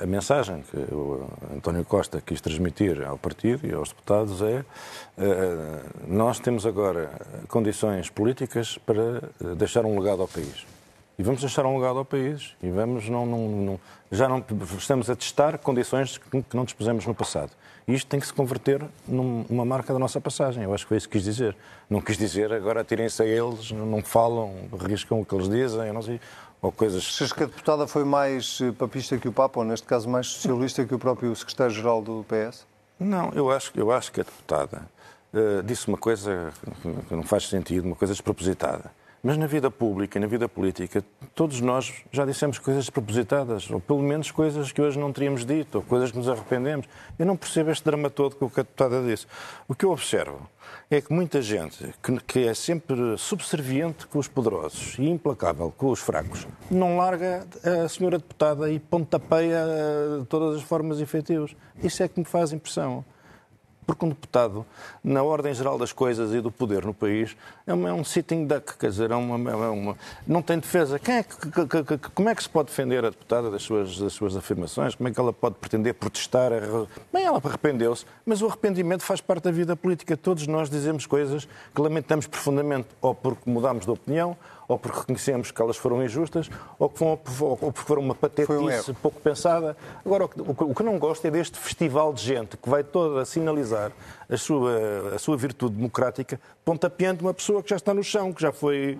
[0.00, 4.64] a mensagem que o António Costa quis transmitir ao partido e aos deputados é
[5.18, 7.10] eh, nós temos agora
[7.48, 10.64] condições políticas para deixar um legado ao país.
[11.18, 13.80] E vamos deixar um legado ao país e vamos não, não, não
[14.12, 14.44] já não
[14.78, 17.50] estamos a testar condições que não dispusemos no passado.
[17.88, 20.62] E isto tem que se converter numa marca da nossa passagem.
[20.62, 21.56] Eu acho que foi isso que quis dizer.
[21.88, 26.02] Não quis dizer agora tirem-se a eles, não falam, arriscam o que eles dizem, não
[26.02, 26.20] sei
[26.60, 27.02] ou coisas...
[27.02, 30.26] Achas que a deputada foi mais eh, papista que o Papa, ou neste caso mais
[30.26, 32.66] socialista que o próprio secretário-geral do PS?
[32.98, 34.82] Não, eu acho, eu acho que a deputada
[35.32, 36.52] uh, disse uma coisa
[37.08, 38.90] que não faz sentido, uma coisa despropositada.
[39.22, 41.04] Mas na vida pública na vida política,
[41.34, 45.78] todos nós já dissemos coisas despropositadas, ou pelo menos coisas que hoje não teríamos dito,
[45.78, 46.86] ou coisas que nos arrependemos.
[47.18, 49.26] Eu não percebo este drama todo que a deputada disse.
[49.66, 50.48] O que eu observo
[50.90, 51.92] é que muita gente
[52.26, 57.46] que, é sempre subserviente com os poderosos e implacável com os fracos, não larga
[57.84, 59.64] a senhora deputada e pontapeia
[60.20, 61.54] de todas as formas efetivas.
[61.82, 63.04] Isso é que me faz impressão.
[63.88, 64.66] Porque um deputado,
[65.02, 67.34] na ordem geral das coisas e do poder no país,
[67.66, 69.96] é, é um sitting duck, quer dizer, é uma, é uma,
[70.26, 70.98] não tem defesa.
[70.98, 73.98] Quem é que, que, que, como é que se pode defender a deputada das suas,
[73.98, 74.94] das suas afirmações?
[74.94, 76.52] Como é que ela pode pretender protestar?
[77.10, 80.18] Bem, ela arrependeu-se, mas o arrependimento faz parte da vida política.
[80.18, 84.36] Todos nós dizemos coisas que lamentamos profundamente, ou porque mudamos de opinião,
[84.68, 88.90] ou porque reconhecemos que elas foram injustas, ou, que foram, ou porque foram uma patetice
[88.90, 89.74] um pouco pensada.
[90.04, 93.22] Agora, o que, o que não gosto é deste festival de gente que vai toda
[93.22, 93.90] a sinalizar
[94.28, 98.42] a sua, a sua virtude democrática, pontapeando uma pessoa que já está no chão, que
[98.42, 98.98] já foi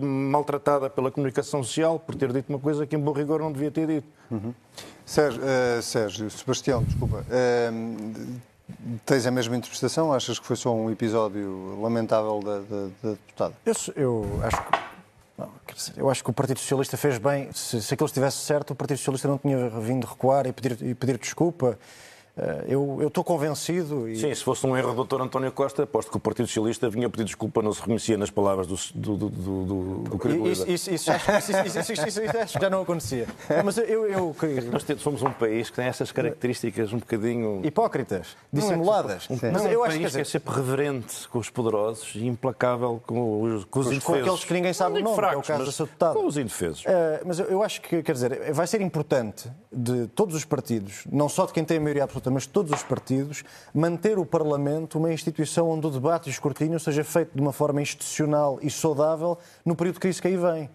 [0.00, 3.70] maltratada pela comunicação social por ter dito uma coisa que, em bom rigor, não devia
[3.70, 4.08] ter dito.
[4.30, 4.54] Uhum.
[5.04, 7.24] Sérgio, uh, Sérgio, Sebastião, desculpa.
[7.28, 8.55] Uh,
[9.04, 10.12] Tens a mesma interpretação?
[10.12, 13.54] Achas que foi só um episódio lamentável da, da, da deputada?
[13.64, 14.78] Eu, eu acho que
[15.38, 15.50] não,
[15.96, 17.50] eu acho que o Partido Socialista fez bem.
[17.52, 20.94] Se, se aquilo estivesse certo, o Partido Socialista não tinha vindo recuar e pedir, e
[20.94, 21.78] pedir desculpa.
[22.36, 24.08] Eh, eu, estou convencido.
[24.08, 24.16] E...
[24.16, 25.22] Sim, se fosse um erro do Dr.
[25.22, 28.66] António Costa, aposto que o Partido Socialista vinha pedir desculpa, não se reconhecia nas palavras
[28.66, 31.10] do, do, do, do, do isso, isso, isso,
[32.06, 33.26] isso, já não acontecia.
[33.64, 34.36] Mas eu, eu,
[34.70, 37.62] Nós somos um país que tem essas características um bocadinho.
[37.64, 39.28] Hipócritas, dissimuladas.
[39.30, 43.42] Não é, Mas eu acho que, é sempre reverente com os poderosos e implacável com
[43.42, 44.04] os, com os indefesos.
[44.04, 46.14] Com aqueles que ninguém sabe o nome, fracos, que é o caso da deputada.
[46.14, 46.84] Com os indefesos.
[46.84, 46.86] Uh,
[47.24, 51.28] mas eu, eu acho que, quer dizer, vai ser importante de todos os partidos, não
[51.28, 54.98] só de quem tem a maioria absoluta Mas de todos os partidos, manter o Parlamento
[54.98, 58.70] uma instituição onde o debate e o escrutínio seja feito de uma forma institucional e
[58.70, 60.70] saudável no período de crise que aí vem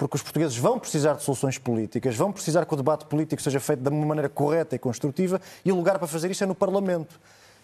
[0.00, 3.60] porque os portugueses vão precisar de soluções políticas, vão precisar que o debate político seja
[3.60, 6.54] feito de uma maneira correta e construtiva, e o lugar para fazer isso é no
[6.54, 7.20] Parlamento.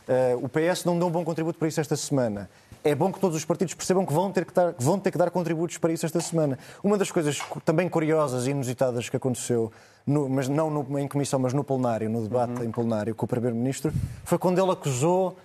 [0.06, 2.50] Uh, o PS não deu um bom contributo para isso esta semana.
[2.86, 5.18] É bom que todos os partidos percebam que vão ter que, dar, vão ter que
[5.18, 6.56] dar contributos para isso esta semana.
[6.84, 9.72] Uma das coisas também curiosas e inusitadas que aconteceu,
[10.06, 12.64] no, mas não no, em comissão, mas no plenário, no debate uhum.
[12.64, 13.92] em plenário com o Primeiro-Ministro,
[14.24, 15.36] foi quando ele acusou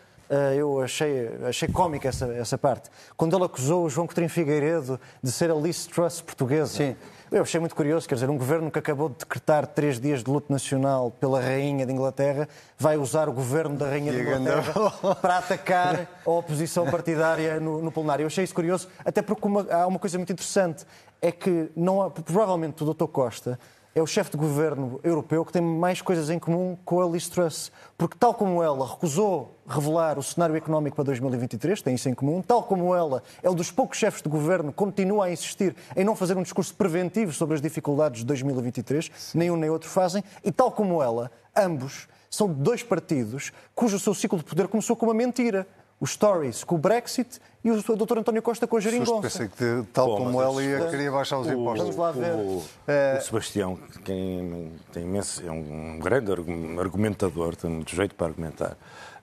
[0.58, 2.90] eu achei, achei cómica essa, essa parte.
[3.18, 6.74] Quando ele acusou o João Coutinho Figueiredo de ser a Liz Truss portuguesa.
[6.74, 6.96] Sim.
[7.32, 10.30] Eu achei muito curioso, quer dizer, um governo que acabou de decretar três dias de
[10.30, 12.46] luto nacional pela Rainha de Inglaterra
[12.78, 17.90] vai usar o governo da Rainha de Inglaterra para atacar a oposição partidária no, no
[17.90, 18.24] plenário.
[18.24, 20.86] Eu achei isso curioso, até porque uma, há uma coisa muito interessante,
[21.22, 23.06] é que não há, provavelmente o Dr.
[23.06, 23.58] Costa
[23.94, 27.28] é o chefe de governo europeu que tem mais coisas em comum com a Liz
[27.28, 27.72] Truss.
[27.98, 32.42] Porque, tal como ela recusou revelar o cenário económico para 2023, tem isso em comum,
[32.42, 36.04] tal como ela é um dos poucos chefes de governo que continua a insistir em
[36.04, 39.38] não fazer um discurso preventivo sobre as dificuldades de 2023, Sim.
[39.38, 44.14] nem um nem outro fazem, e tal como ela, ambos são dois partidos cujo seu
[44.14, 45.68] ciclo de poder começou com uma mentira
[46.02, 48.18] os Tories com o Brexit e o Dr.
[48.18, 49.22] António Costa com a geringonça.
[49.22, 51.96] Pensei que, tal Bom, como ela, ia, queria baixar os impostos.
[51.96, 52.34] Vamos lá ver.
[52.34, 53.20] O, é...
[53.20, 56.32] o Sebastião, que tem, tem imenso, é um grande
[56.80, 58.76] argumentador, tem muito jeito para argumentar,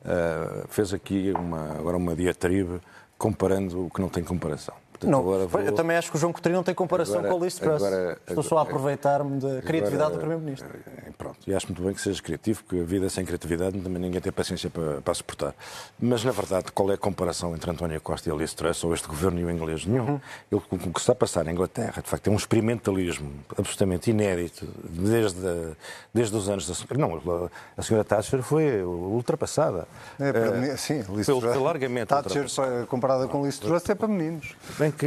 [0.04, 2.80] uh, fez aqui uma, agora uma diatribe
[3.18, 4.74] comparando o que não tem comparação.
[4.98, 5.60] Portanto, não, vou...
[5.60, 7.82] Eu também acho que o João Coutinho não tem comparação agora, com o Liz Truss.
[7.82, 10.68] Agora, Estou só a aproveitar-me da criatividade do Primeiro-Ministro.
[10.68, 14.02] Eh, pronto, e acho muito bem que sejas criativo, porque a vida sem criatividade também
[14.02, 15.54] ninguém tem paciência para, para suportar.
[16.00, 19.06] Mas, na verdade, qual é a comparação entre António Costa e Liz Truss, ou este
[19.06, 19.86] governo e o inglês?
[19.86, 20.20] Nenhum.
[20.50, 20.60] Uhum.
[20.80, 25.76] O que está a passar na Inglaterra, de facto, é um experimentalismo absolutamente inédito, desde,
[26.12, 26.96] desde os anos da...
[26.96, 29.86] Não, a senhora Thatcher foi ultrapassada.
[30.18, 31.56] É, para uh, sim, Liz Truss.
[31.56, 32.46] largamente Thatcher,
[32.88, 35.06] comparada com Liz Truss, é para meninos bem que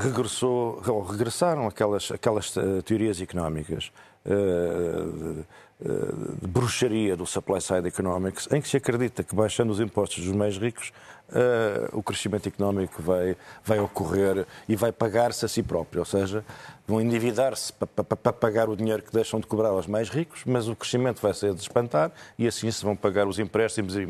[0.00, 3.92] regressou, regressaram aquelas, aquelas uh, teorias económicas
[4.24, 5.44] uh,
[5.80, 10.24] de, de, bruxaria do supply side economics, em que se acredita que baixando os impostos
[10.24, 10.92] dos mais ricos,
[11.30, 16.44] uh, o crescimento económico vai, vai ocorrer e vai pagar-se a si próprio, ou seja,
[16.86, 20.42] vão endividar-se para, para, para, pagar o dinheiro que deixam de cobrar aos mais ricos,
[20.44, 24.06] mas o crescimento vai ser de espantar e assim se vão pagar os empréstimos e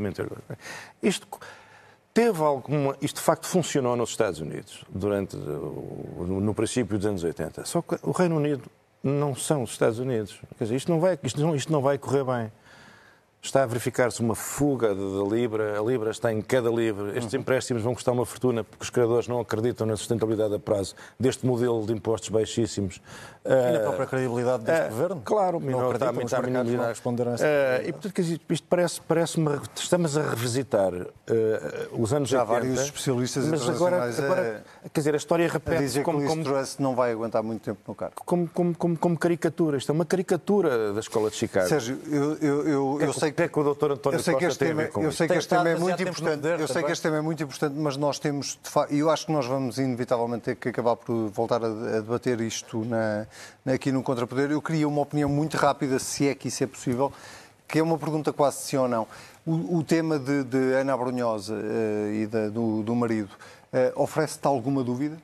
[1.02, 1.26] isto
[2.14, 2.96] Teve alguma.
[3.00, 7.64] Isto de facto funcionou nos Estados Unidos durante no princípio dos anos 80.
[7.64, 8.64] Só que o Reino Unido
[9.02, 10.38] não são os Estados Unidos.
[10.58, 12.52] Quer dizer, isto não vai, isto não, isto não vai correr bem
[13.42, 17.40] está a verificar-se uma fuga da Libra, a Libra está em queda livre, estes uhum.
[17.40, 21.44] empréstimos vão custar uma fortuna porque os criadores não acreditam na sustentabilidade a prazo deste
[21.44, 23.00] modelo de impostos baixíssimos.
[23.44, 25.22] E na uh, própria credibilidade deste uh, governo?
[25.24, 26.88] Claro, não está, está a minoridade.
[26.90, 31.08] Responder a essa uh, e, portanto, isto parece, parece uma, estamos a revisitar uh,
[32.00, 32.44] os anos Já 80.
[32.44, 36.28] Já vários especialistas mas agora, agora quer dizer, a história repete dizer como, que o
[36.28, 36.44] como,
[36.78, 38.14] não vai aguentar muito tempo no cargo.
[38.24, 41.68] Como, como, como, como caricatura, isto é uma caricatura da escola de Chicago.
[41.68, 44.44] Sérgio, eu, eu, eu, eu sei que, é que o doutor António eu sei que
[44.44, 47.16] este tema, Eu sei que este tema é muito importante, eu sei que este tema
[47.16, 48.58] é muito importante, mas nós temos,
[48.90, 52.40] e eu acho que nós vamos inevitavelmente ter que acabar por voltar a, a debater
[52.40, 53.26] isto na,
[53.64, 54.50] na, aqui no Contrapoder.
[54.50, 57.12] Eu queria uma opinião muito rápida, se é que isso é possível,
[57.66, 59.06] que é uma pergunta quase sim ou não.
[59.46, 63.30] O, o tema de, de, Ana Brunhosa uh, e da, do, do marido
[63.72, 65.16] uh, oferece-te alguma dúvida?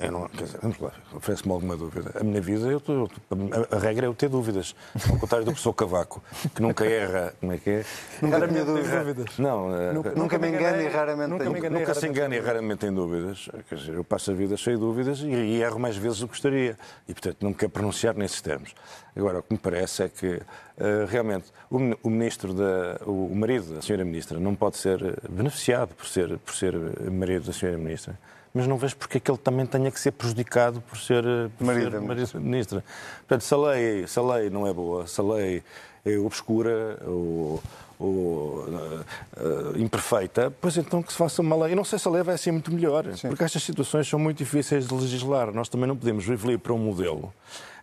[0.00, 2.12] Eu não, quer dizer, vamos lá, oferece-me alguma dúvida.
[2.14, 4.76] A minha vida, eu a, a, regra é eu ter dúvidas.
[5.10, 6.22] Ao contrário do professor Cavaco,
[6.54, 7.34] que nunca erra.
[7.40, 7.84] Como é que é?
[8.22, 9.38] Nunca Era tenho dúvidas.
[9.38, 12.38] Não, eh, nunca, nunca me engano e raramente nunca, tenho nunca, nunca se engana e
[12.38, 13.48] raramente tem dúvidas.
[13.68, 16.28] Quer dizer, eu passo a vida cheio de dúvidas e, e erro mais vezes do
[16.28, 16.78] que gostaria.
[17.08, 18.72] E, portanto, não me quero pronunciar nesses termos.
[19.16, 23.74] Agora, o que me parece é que, uh, realmente, o, ministro, da, o, o marido
[23.74, 26.74] da senhora ministra não pode ser eh, beneficiado por ser, por ser
[27.10, 28.16] marido da senhora ministra
[28.54, 31.48] mas não vejo porque é que ele também tenha que ser prejudicado por ser, eh,
[31.56, 32.84] por marido, ser marido ministra.
[33.20, 35.62] Portanto, se a, lei, se a lei não é boa, se a lei
[36.04, 37.62] é obscura ou,
[37.98, 39.04] ou uh,
[39.36, 41.72] uh, imperfeita, pois então que se faça uma lei.
[41.72, 43.28] Eu não sei se a lei vai ser muito melhor, Sim.
[43.28, 45.52] porque estas situações são muito difíceis de legislar.
[45.52, 47.32] Nós também não podemos viver para um modelo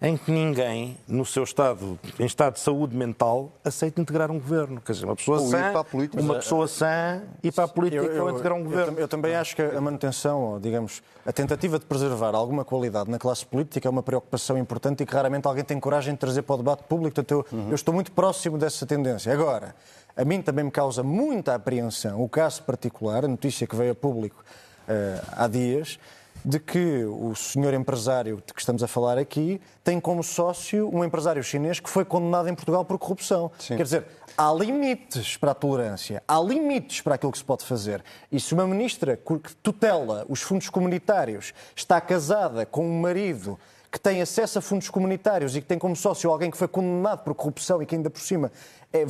[0.02, 4.80] em que ninguém, no seu estado, em estado de saúde mental, aceita integrar um governo.
[4.80, 5.74] Quer dizer, uma pessoa Ou sã,
[6.14, 8.94] uma pessoa sã e para a política eu, eu, ou integrar um governo.
[8.94, 13.12] Eu, eu, também acho que a manutenção, ou, digamos, a tentativa de preservar alguma qualidade
[13.12, 16.44] na classe política é uma preocupação importante e que raramente alguém tem coragem de trazer
[16.44, 17.16] para o debate público.
[17.16, 17.70] Portanto, eu, uhum.
[17.70, 19.34] eu estou muito próximo dessa tendência.
[19.34, 19.76] Agora,
[20.16, 23.96] a mim também me causa muita apreensão o caso particular, a notícia que veio a
[23.96, 24.44] público
[24.88, 26.00] uh, há dias,
[26.44, 31.04] de que o senhor empresário de que estamos a falar aqui tem como sócio um
[31.04, 33.52] empresário chinês que foi condenado em Portugal por corrupção.
[33.60, 33.78] Sim.
[33.78, 34.06] Quer dizer,
[34.38, 38.04] há limites para a tolerância, há limites para aquilo que se pode fazer.
[38.32, 43.60] E se uma ministra que tutela os fundos comunitários está casada com um marido
[43.92, 47.24] que tem acesso a fundos comunitários e que tem como sócio alguém que foi condenado
[47.24, 48.52] por corrupção e que ainda por cima
[48.94, 49.06] é,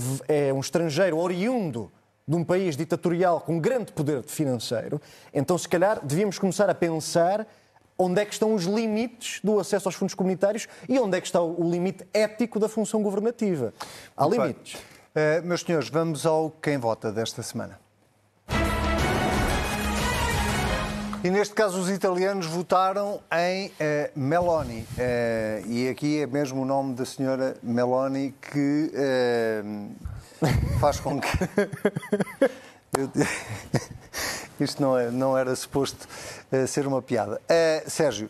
[0.47, 1.91] é um estrangeiro oriundo
[2.29, 5.01] de um país ditatorial com grande poder financeiro,
[5.33, 7.47] então se calhar devíamos começar a pensar
[7.97, 11.25] onde é que estão os limites do acesso aos fundos comunitários e onde é que
[11.25, 13.73] está o limite ético da função governativa.
[14.15, 14.75] Há Muito limites.
[14.75, 17.79] Uh, meus senhores, vamos ao quem vota desta semana.
[21.23, 23.71] E neste caso os italianos votaram em uh,
[24.15, 24.81] Meloni.
[24.81, 28.91] Uh, e aqui é mesmo o nome da senhora Meloni que
[30.79, 31.27] faz com que.
[34.59, 36.05] Isto não, é, não era suposto
[36.51, 37.39] uh, ser uma piada.
[37.45, 38.29] Uh, Sérgio,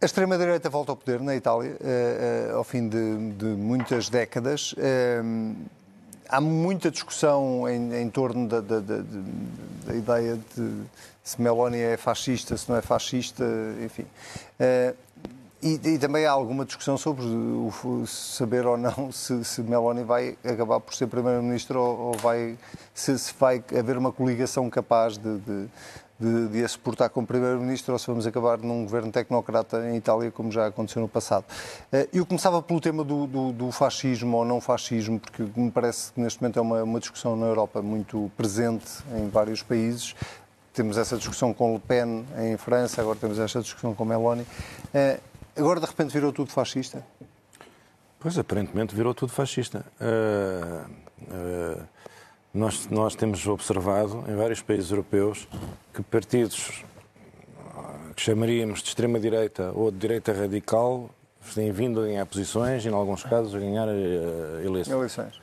[0.00, 4.74] a extrema-direita volta ao poder na Itália uh, ao fim de, de muitas décadas.
[6.28, 8.96] há muita discussão em, em torno da, da, da,
[9.86, 10.82] da, ideia de
[11.22, 13.44] se Meloni é fascista, se não é fascista,
[13.82, 14.06] enfim.
[15.64, 20.36] E, e, também há alguma discussão sobre o, saber ou não se, se Meloni vai
[20.44, 22.58] acabar por ser Primeiro-Ministro ou, ou, vai,
[22.92, 25.66] se, se, vai haver uma coligação capaz de, de,
[26.20, 30.30] de, de a suportar como Primeiro-Ministro ou se vamos acabar num governo tecnocrata em Itália,
[30.30, 31.46] como já aconteceu no passado.
[31.90, 36.12] Eh, eu começava pelo tema do, do, do fascismo ou não fascismo, porque me parece
[36.12, 40.14] que neste momento é uma, uma discussão na Europa muito presente em vários países
[40.74, 44.44] temos essa discussão com Le Pen em França, agora temos esta discussão com Meloni.
[45.56, 47.04] Agora de repente virou tudo fascista?
[48.18, 49.84] Pois, aparentemente virou tudo fascista.
[50.00, 50.90] Uh,
[51.22, 51.82] uh,
[52.52, 55.46] nós, nós temos observado em vários países europeus
[55.92, 56.82] que partidos
[58.16, 61.10] que chamaríamos de extrema-direita ou de direita radical
[61.54, 64.88] têm vindo a ganhar posições e, em alguns casos, a ganhar uh, eleições.
[64.96, 65.40] eleições.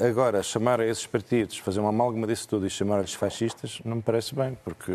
[0.00, 4.02] agora, chamar a esses partidos, fazer uma amálgama disso tudo e chamar-lhes fascistas, não me
[4.02, 4.92] parece bem, porque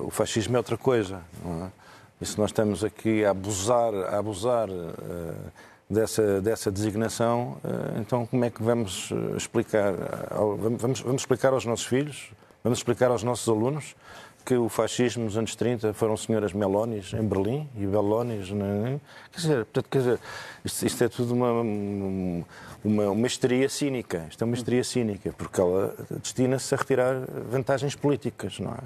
[0.00, 1.22] o fascismo é outra coisa.
[1.44, 1.85] Não é?
[2.20, 5.52] E se nós estamos aqui a abusar, a abusar uh,
[5.88, 9.92] dessa, dessa designação, uh, então como é que vamos eh, explicar?
[10.80, 12.30] Vamos, vamos explicar aos nossos filhos,
[12.64, 13.94] vamos explicar aos nossos alunos
[14.46, 18.48] que o fascismo nos anos 30 foram senhoras Melonis em Berlim e Belonis.
[18.52, 19.00] É?
[19.32, 20.20] Quer dizer, portanto, quer dizer
[20.64, 21.50] isto, isto é tudo uma,
[22.84, 24.24] uma, uma histeria cínica.
[24.30, 27.16] Isto é uma histeria cínica, porque ela destina-se a retirar
[27.50, 28.60] vantagens políticas.
[28.60, 28.78] Não é?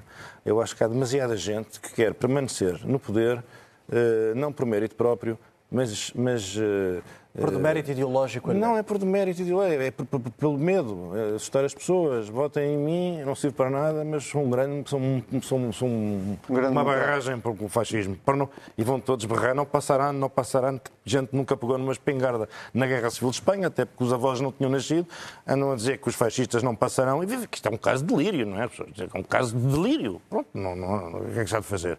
[0.47, 3.45] Eu acho que há demasiada gente que quer permanecer no poder,
[3.93, 5.39] eh, não por mérito próprio,
[5.71, 7.03] mas, mas eh,
[7.39, 8.53] por demérito ideológico?
[8.53, 12.29] Não, é por demérito ideológico, é por, por, pelo medo, é assustar as pessoas.
[12.29, 15.89] Votem em mim, não sirvo para nada, mas sou um grande, sou, um, sou, sou
[15.89, 18.17] um, um uma barragem para o fascismo.
[18.25, 21.93] Para não, e vão todos berrar, não passará, não passará, que gente nunca pegou numa
[21.93, 25.07] espingarda na Guerra Civil de Espanha, até porque os avós não tinham nascido,
[25.47, 28.15] andam a dizer que os fascistas não passarão, e que isto é um caso de
[28.15, 28.65] delírio, não é?
[28.65, 30.21] É um caso de delírio.
[30.29, 31.99] Pronto, não, não, o que é que se há de fazer?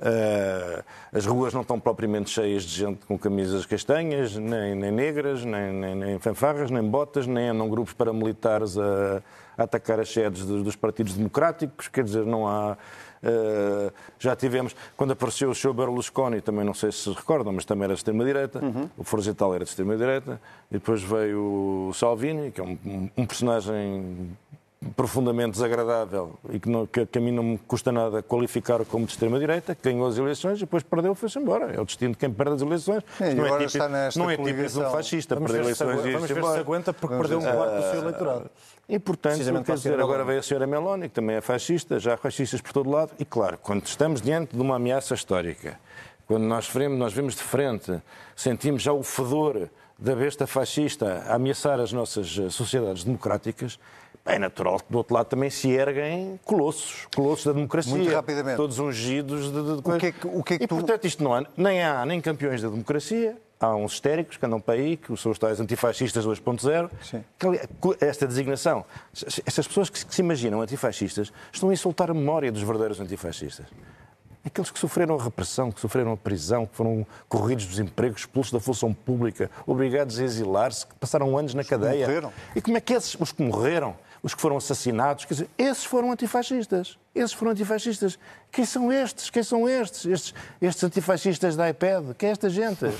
[0.00, 0.82] Uh,
[1.12, 5.70] as ruas não estão propriamente cheias de gente com camisas castanhas, nem, nem negras, nem,
[5.72, 9.22] nem, nem, fanfarras, nem botas, nem andam grupos paramilitares a,
[9.58, 11.88] a atacar as sedes dos, dos partidos democráticos.
[11.88, 12.78] Quer dizer, não há.
[13.22, 17.66] Uh, já tivemos, quando apareceu o seu Berlusconi, também não sei se se recordam, mas
[17.66, 18.88] também era de extrema-direita, uhum.
[18.96, 24.30] o Forzetal era de extrema-direita, e depois veio o Salvini, que é um, um personagem
[24.96, 29.04] profundamente desagradável e que, não, que, que, a mim não me custa nada qualificar como
[29.04, 31.74] de extrema-direita, que ganhou as eleições e depois perdeu e foi-se embora.
[31.74, 33.02] É o destino de quem perde as eleições.
[33.20, 33.88] É, não, é típico,
[34.18, 35.34] não é típico de um fascista.
[35.34, 38.00] Vamos ver eleições se, vamos ver se aguenta porque vamos perdeu um quarto do seu
[38.00, 38.50] eleitorado.
[38.88, 42.16] E, portanto, quer dizer, agora veio a senhora Meloni, que também é fascista, já há
[42.16, 43.12] fascistas por todo lado.
[43.18, 45.78] E, claro, quando estamos diante de uma ameaça histórica,
[46.26, 48.00] quando nós vemos, nós vemos de frente,
[48.34, 53.78] sentimos já o fedor da besta fascista a ameaçar as nossas eh, sociedades democráticas,
[54.24, 57.94] é natural que do outro lado também se erguem colossos, colossos da democracia.
[57.94, 58.56] Muito rapidamente.
[58.56, 59.88] Todos ungidos de, de, de...
[59.88, 60.74] O que é que, o que, é que e, tu...
[60.76, 64.60] portanto, isto não há, nem há nem campeões da democracia, há uns histéricos que andam
[64.60, 66.90] para aí, que são os tais antifascistas 2.0.
[68.00, 68.84] Esta designação,
[69.46, 73.66] estas pessoas que se imaginam antifascistas estão a insultar a memória dos verdadeiros antifascistas.
[74.42, 78.50] Aqueles que sofreram a repressão, que sofreram a prisão, que foram corridos dos empregos, expulsos
[78.50, 81.92] da função pública, obrigados a exilar-se, que passaram anos na os cadeia.
[81.92, 82.32] Que morreram.
[82.56, 85.84] E como é que esses, os que morreram, os que foram assassinados, quer dizer, esses
[85.84, 86.98] foram antifascistas.
[87.14, 88.18] Esses foram antifascistas.
[88.52, 89.30] Quem são estes?
[89.30, 90.04] Quem são estes?
[90.04, 92.14] Estes, estes antifascistas da iPad?
[92.16, 92.86] Quem é esta gente?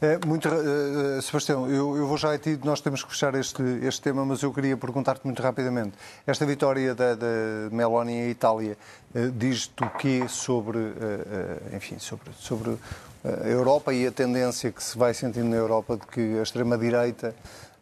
[0.00, 3.62] É, muito, uh, Sebastião, eu, eu, vou já a ti, nós temos que fechar este,
[3.82, 5.92] este tema, mas eu queria perguntar-te muito rapidamente.
[6.26, 7.26] Esta vitória da, da
[7.70, 8.76] Meloni em Itália
[9.14, 12.76] uh, diz-te o quê sobre, uh, enfim, sobre, sobre
[13.24, 17.34] a Europa e a tendência que se vai sentindo na Europa de que a extrema-direita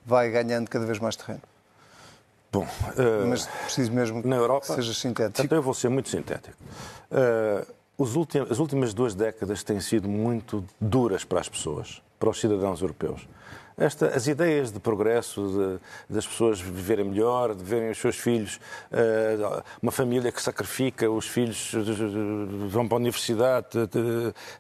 [0.07, 1.43] vai ganhando cada vez mais terreno?
[2.53, 5.43] Bom, uh, mas preciso mesmo na Europa, que seja sintético.
[5.45, 6.57] Então eu vou ser muito sintético.
[7.11, 7.67] Uh,
[8.51, 13.27] as últimas duas décadas têm sido muito duras para as pessoas, para os cidadãos europeus
[13.83, 18.61] esta, as ideias de progresso, de, das pessoas viverem melhor, de verem os seus filhos,
[18.93, 21.73] uh, uma família que sacrifica, os filhos
[22.69, 23.69] vão para a universidade,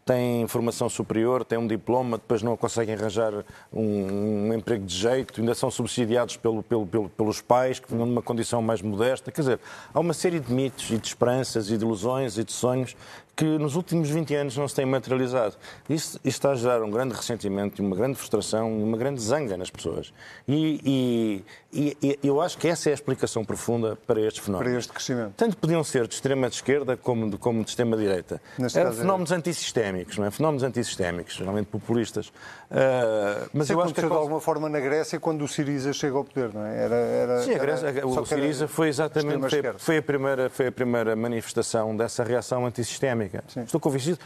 [0.04, 3.32] têm formação superior, têm um diploma, depois não conseguem arranjar
[3.72, 8.06] um, um emprego de jeito, ainda são subsidiados pelo, pelo, pelo, pelos pais, que vivem
[8.06, 9.30] numa condição mais modesta.
[9.30, 9.60] Quer dizer,
[9.92, 12.96] há uma série de mitos e de esperanças e de ilusões e de sonhos
[13.34, 15.56] que nos últimos 20 anos não se tem materializado.
[15.88, 20.12] Isso, está a gerar um grande ressentimento, uma grande frustração, uma grande zanga nas pessoas.
[20.46, 21.42] E,
[21.72, 24.68] e, e, eu acho que essa é a explicação profunda para este fenómeno.
[24.68, 25.32] Para este crescimento.
[25.36, 28.42] Tanto podiam ser de extrema-esquerda como de, como de extrema-direita.
[28.74, 29.36] Eram é fenómenos é...
[29.36, 30.30] antissistémicos, não é?
[30.30, 32.26] Fenómenos antissistémicos, geralmente populistas.
[32.28, 34.00] Uh, mas Isso eu acho que...
[34.00, 36.84] de alguma forma na Grécia quando o Siriza chega ao poder, não é?
[36.84, 38.06] Era, era, Sim, a Grécia, era...
[38.06, 43.44] o Siriza foi exatamente foi, foi, a primeira, foi a primeira manifestação dessa reação antissistémica.
[43.48, 43.62] Sim.
[43.62, 44.18] Estou convencido.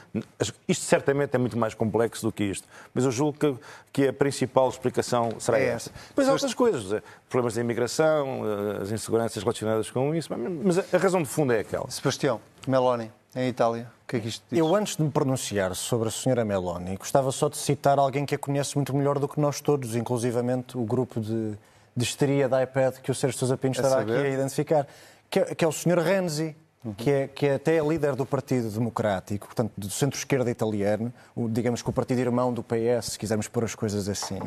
[0.66, 3.54] Isto certamente é muito mais complexo do que isto, mas eu julgo que,
[3.92, 5.90] que a principal explicação será é essa.
[6.08, 7.02] Depois há outras coisas,
[7.36, 10.30] problemas da imigração, eh, as inseguranças relacionadas com isso,
[10.64, 11.90] mas a razão de fundo é aquela.
[11.90, 14.58] Sebastião, Meloni, em Itália, o que é que isto diz?
[14.58, 18.34] Eu, antes de me pronunciar sobre a senhora Meloni, gostava só de citar alguém que
[18.34, 21.52] a conhece muito melhor do que nós todos, inclusivamente o grupo de,
[21.94, 24.86] de histeria da iPad que o Sérgio Sousa Pinto estará aqui a identificar,
[25.28, 26.94] que é, que é o senhor Renzi, uhum.
[26.94, 31.82] que, é, que é até líder do Partido Democrático, portanto, do centro-esquerda italiano, o, digamos
[31.82, 34.40] que o partido irmão do PS, se quisermos pôr as coisas assim.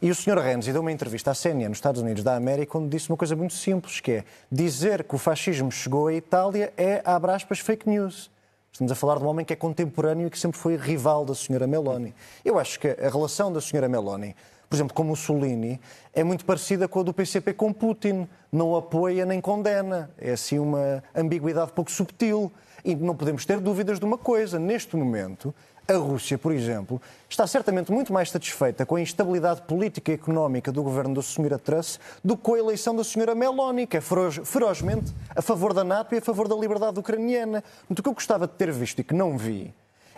[0.00, 0.38] E o Sr.
[0.38, 3.34] Renzi deu uma entrevista à CNN nos Estados Unidos da América onde disse uma coisa
[3.36, 7.88] muito simples, que é dizer que o fascismo chegou à Itália é, abre aspas, fake
[7.88, 8.30] news.
[8.72, 11.32] Estamos a falar de um homem que é contemporâneo e que sempre foi rival da
[11.32, 11.64] Sra.
[11.64, 12.12] Meloni.
[12.44, 13.88] Eu acho que a relação da Sra.
[13.88, 14.34] Meloni
[14.74, 15.80] por exemplo, com Mussolini,
[16.12, 18.26] é muito parecida com a do PCP com Putin.
[18.50, 20.10] Não apoia nem condena.
[20.18, 22.50] É assim uma ambiguidade pouco subtil.
[22.84, 24.58] E não podemos ter dúvidas de uma coisa.
[24.58, 25.54] Neste momento,
[25.86, 30.72] a Rússia, por exemplo, está certamente muito mais satisfeita com a instabilidade política e económica
[30.72, 31.56] do governo da Sra.
[31.56, 33.32] Truss do que com a eleição da Sra.
[33.32, 37.62] Meloni, que é ferozmente a favor da NATO e a favor da liberdade ucraniana.
[37.88, 39.72] O que eu gostava de ter visto e que não vi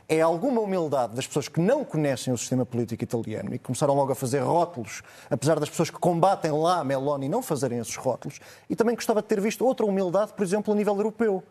[0.08, 4.12] é alguma humildade das pessoas que não conhecem o sistema político italiano e começaram logo
[4.12, 8.40] a fazer rótulos, apesar das pessoas que combatem lá a Meloni não fazerem esses rótulos.
[8.70, 11.42] E também gostava de ter visto outra humildade, por exemplo, a nível europeu.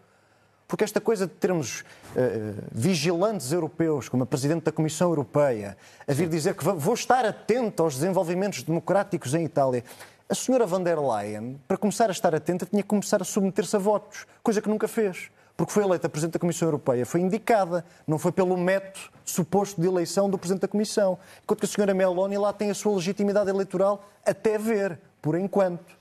[0.68, 5.78] Porque esta coisa de termos uh, vigilantes europeus, como a Presidente da Comissão Europeia,
[6.08, 9.84] a vir dizer que vou estar atento aos desenvolvimentos democráticos em Itália.
[10.28, 13.76] A senhora van der Leyen, para começar a estar atenta, tinha que começar a submeter-se
[13.76, 17.86] a votos, coisa que nunca fez porque foi eleita Presidente da Comissão Europeia, foi indicada,
[18.06, 21.18] não foi pelo método suposto de eleição do Presidente da Comissão.
[21.43, 25.95] Enquanto que a senhora Meloni lá tem a sua legitimidade eleitoral até ver, por enquanto.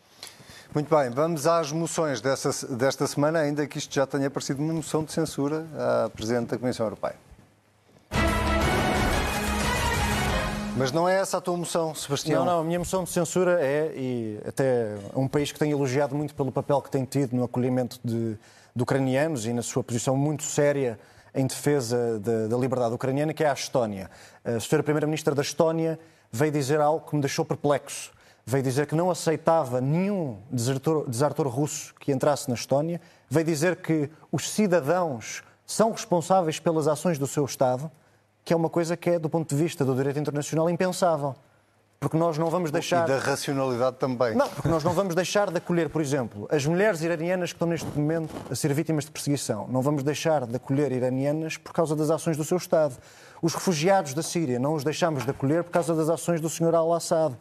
[0.75, 4.73] Muito bem, vamos às moções dessa, desta semana, ainda que isto já tenha parecido uma
[4.73, 5.65] moção de censura
[6.05, 7.15] à Presidente da Comissão Europeia.
[10.77, 12.45] Mas não é essa a tua moção, Sebastião?
[12.45, 16.17] Não, não, a minha moção de censura é, e até um país que tem elogiado
[16.17, 18.37] muito pelo papel que tem tido no acolhimento de
[18.75, 20.99] de ucranianos e na sua posição muito séria
[21.33, 24.11] em defesa da, da liberdade ucraniana, que é a Estónia.
[24.45, 25.99] A senhora Primeira-Ministra da Estónia
[26.31, 28.13] veio dizer algo que me deixou perplexo.
[28.45, 33.01] Veio dizer que não aceitava nenhum desertor, desertor russo que entrasse na Estónia.
[33.31, 37.91] Veio dizer que os cidadãos são responsáveis pelas ações do seu Estado,
[38.45, 41.37] que é uma coisa que é, do ponto de vista do direito internacional, impensável.
[42.05, 43.09] Porque nós não vamos deixar.
[43.09, 44.35] E da racionalidade também.
[44.35, 47.67] Não, porque nós não vamos deixar de acolher, por exemplo, as mulheres iranianas que estão
[47.67, 49.67] neste momento a ser vítimas de perseguição.
[49.71, 52.95] Não vamos deixar de acolher iranianas por causa das ações do seu Estado.
[53.45, 56.75] Os refugiados da Síria não os deixamos de acolher por causa das ações do Sr.
[56.75, 57.37] al-Assad.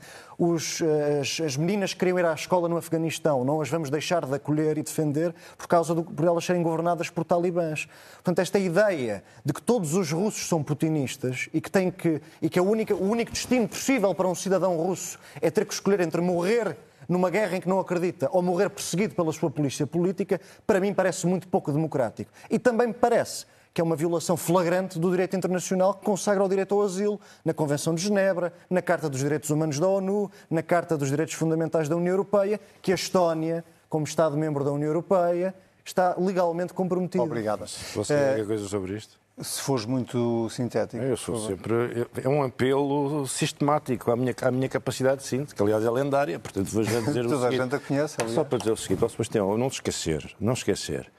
[1.21, 4.35] As, as, meninas que queriam ir à escola no Afeganistão não as vamos deixar de
[4.35, 7.87] acolher e defender por causa do, por elas serem governadas por talibãs.
[8.15, 12.49] Portanto, esta ideia de que todos os russos são putinistas e que, tem que, e
[12.49, 16.01] que a única, o único destino possível para um cidadão russo é ter que escolher
[16.01, 16.75] entre morrer
[17.07, 20.93] numa guerra em que não acredita ou morrer perseguido pela sua polícia política, para mim
[20.93, 22.29] parece muito pouco democrático.
[22.49, 26.47] E também me parece que é uma violação flagrante do direito internacional que consagra o
[26.47, 30.61] direito ao asilo na Convenção de Genebra, na Carta dos Direitos Humanos da ONU, na
[30.61, 35.55] Carta dos Direitos Fundamentais da União Europeia, que a Estónia, como Estado-membro da União Europeia,
[35.83, 37.23] está legalmente comprometida.
[37.23, 37.65] Obrigada.
[37.65, 39.19] Você Eh, qualquer coisa sobre isto?
[39.41, 41.03] Se fores muito sintético.
[41.03, 42.05] Eu sou sempre.
[42.23, 46.37] É um apelo sistemático à minha, à minha capacidade de síntese, que aliás é lendária,
[46.37, 47.63] portanto vou já dizer o Toda a seguinte.
[47.63, 48.35] gente a conhece, aliás.
[48.35, 51.11] Só para dizer o seguinte, ó Sebastião, não te esquecer, não esquecer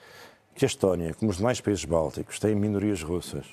[0.55, 3.47] que a Estónia, como os demais países bálticos, têm minorias russas.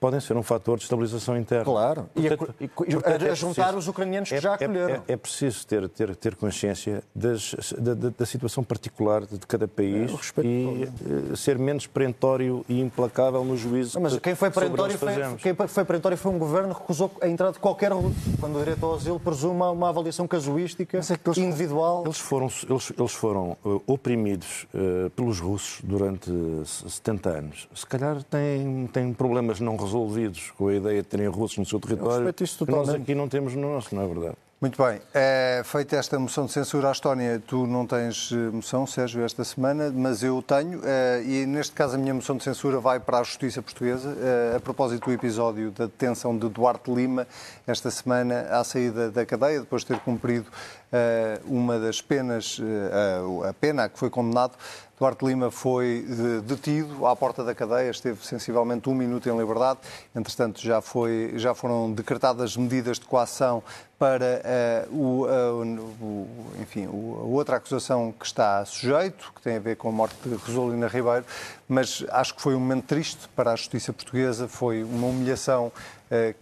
[0.00, 1.62] Podem ser um fator de estabilização interna.
[1.64, 2.08] Claro.
[2.16, 4.52] E a- Portanto- e- e- portanto, a é juntar preciso- os ucranianos que é- já
[4.52, 5.02] é- acolheram.
[5.06, 9.68] É, é preciso ter, ter, ter consciência das- da, da- da situação particular de cada
[9.68, 10.84] país É, e
[11.32, 15.12] eh, ser menos perentório e implacável no juízo Não, Mas que quem foi perentório foi,
[15.36, 18.58] quem foi perentório foi um governo que recusou a entrada de qualquer russo, quando o
[18.60, 20.98] direito ao asilo presume uma, avaliação casuística,
[21.36, 22.04] individual.
[22.06, 26.30] Eles foram, eles, eles foram eh, oprimidos eh, pelos russos durante
[26.62, 27.68] s- 70 anos.
[27.74, 29.89] Se calhar têm, têm problemas não resolvidos
[30.56, 32.32] com a ideia de terem russos no seu território.
[32.66, 34.36] que nós aqui não temos no nosso, não é verdade?
[34.60, 35.00] Muito bem.
[35.14, 39.42] É, feita esta moção de censura à Estónia, tu não tens eh, moção, Sérgio, esta
[39.42, 40.82] semana, mas eu tenho.
[40.84, 44.14] eh, e neste caso a minha moção de censura vai para a Justiça Portuguesa.
[44.20, 47.26] eh, a propósito do episódio da detenção de Duarte Lima,
[47.66, 50.44] esta semana à saída da cadeia, depois de ter cumprido
[51.44, 52.60] uma das penas,
[53.48, 54.54] a pena a que foi condenado.
[55.00, 59.78] Duarte Lima foi eh, detido à porta da cadeia, esteve sensivelmente um minuto em liberdade.
[60.14, 63.62] Entretanto, já, foi, já foram decretadas medidas de coação
[63.98, 65.50] para eh, o, eh,
[66.02, 66.26] o-
[66.60, 70.16] enfim, o- a outra acusação que está sujeito, que tem a ver com a morte
[70.22, 71.24] de Rosolina Ribeiro,
[71.66, 75.72] mas acho que foi um momento triste para a justiça portuguesa, foi uma humilhação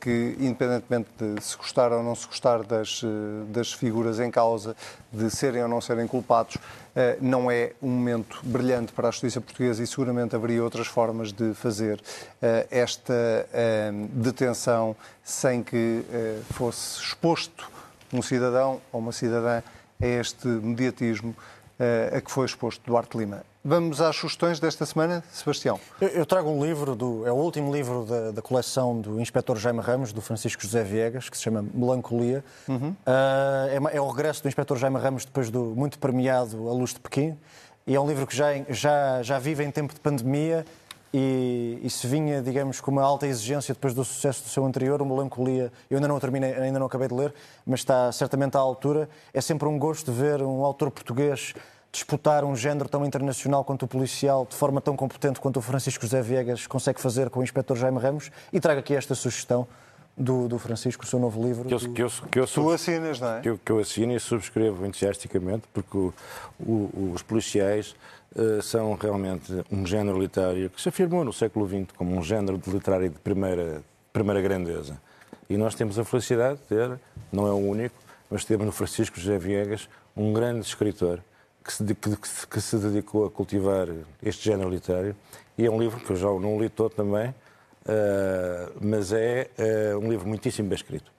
[0.00, 4.74] que, independentemente de se gostar ou não se gostar das, eh, das figuras em causa,
[5.12, 6.56] de serem ou não serem culpados,
[6.96, 11.32] eh, não é um momento brilhante para a justiça portuguesa e seguramente haveria outras formas
[11.32, 12.00] de fazer
[12.40, 13.12] eh, esta
[13.52, 17.70] eh, detenção sem que eh, fosse exposto
[18.10, 19.62] um cidadão ou uma cidadã
[20.00, 21.57] a este mediatismo eh,
[22.16, 23.42] a que foi exposto Duarte Lima.
[23.64, 25.78] Vamos às sugestões desta semana, Sebastião.
[26.00, 29.80] Eu, trago um livro, do, é o último livro da, da coleção do Inspetor Jaime
[29.80, 32.42] Ramos, do Francisco José Viegas, que se chama Melancolia.
[33.04, 36.72] Ah, é, ma- é o regresso do Inspetor Jaime Ramos depois do muito premiado A
[36.72, 37.36] Luz de Pequim.
[37.86, 40.64] E é um livro que já, já, já vive em tempo de pandemia
[41.12, 45.00] e, e se vinha, digamos, com uma alta exigência depois do sucesso do seu anterior,
[45.00, 47.34] o Melancolia, eu ainda não terminei, ainda não acabei de ler,
[47.66, 49.08] mas está certamente à altura.
[49.32, 51.54] É sempre um gosto ver um autor português
[51.90, 56.04] disputar um género tão internacional quanto o policial, de forma tão competente quanto o Francisco
[56.04, 58.30] José Viegas consegue fazer com o Inspetor Jaime Ramos.
[58.52, 59.66] E trago aqui esta sugestão
[60.18, 61.64] do, do Francisco, o seu novo livro.
[61.68, 63.40] Que eu, do- que eu, que eu Tu sub- assinas, não é?
[63.40, 66.12] que eu, que eu assino e subscrevo entusiasticamente, porque o-
[66.60, 67.94] o- os policiais
[68.36, 72.58] eh, são realmente um género literário que se afirmou no século XX como um género
[72.58, 75.00] de literário de primeira, primeira grandeza.
[75.48, 76.98] E nós temos a felicidade de ter,
[77.32, 77.94] não é o único,
[78.30, 81.20] mas temos no Francisco José Viegas um grande escritor
[81.64, 82.16] que se, que-
[82.50, 83.88] que- se dedicou a cultivar
[84.22, 85.16] este género literário.
[85.56, 87.34] E é um livro que eu já não li todo também,
[88.80, 91.10] mas é eh, um livro muitíssimo bem escrito.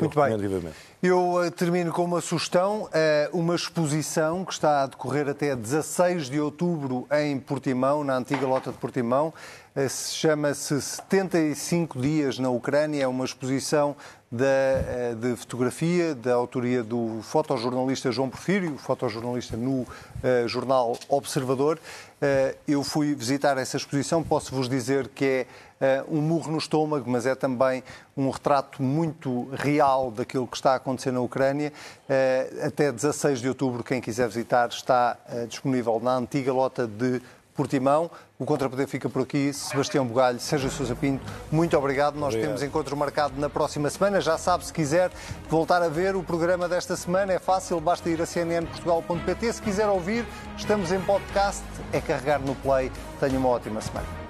[0.00, 0.36] Muito bem.
[0.36, 0.76] vivamente.
[1.02, 6.28] Eu eh, termino com uma sugestão, eh, uma exposição que está a decorrer até 16
[6.28, 9.32] de outubro em Portimão, na antiga lota de Portimão.
[9.76, 13.04] Eh, se Chama-se 75 dias na Ucrânia.
[13.04, 13.94] É uma exposição
[14.30, 19.86] da, eh, de fotografia da autoria do fotojornalista João Porfírio, fotojornalista no
[20.22, 21.78] eh, jornal Observador.
[22.20, 25.46] Eh, eu fui visitar essa exposição, posso-vos dizer que é
[25.80, 27.84] eh, um murro no estômago, mas é também
[28.16, 31.72] um retrato muito real daquilo que está a acontecer na Ucrânia.
[32.08, 35.16] Eh, até 16 de outubro, quem quiser visitar, está
[35.48, 37.22] disponível na antiga lota de
[37.58, 38.08] Portimão.
[38.38, 39.52] O Contrapoder fica por aqui.
[39.52, 42.14] Sebastião Bugalho, Sérgio Sousa Pinto, muito obrigado.
[42.14, 42.46] Nós Obrigado.
[42.46, 44.20] temos encontro marcado na próxima semana.
[44.20, 45.10] Já sabe, se quiser
[45.50, 49.52] voltar a ver o programa desta semana, é fácil, basta ir a cnnportugal.pt.
[49.52, 50.24] Se quiser ouvir,
[50.56, 52.92] estamos em podcast, é carregar no play.
[53.18, 54.27] Tenha uma ótima semana.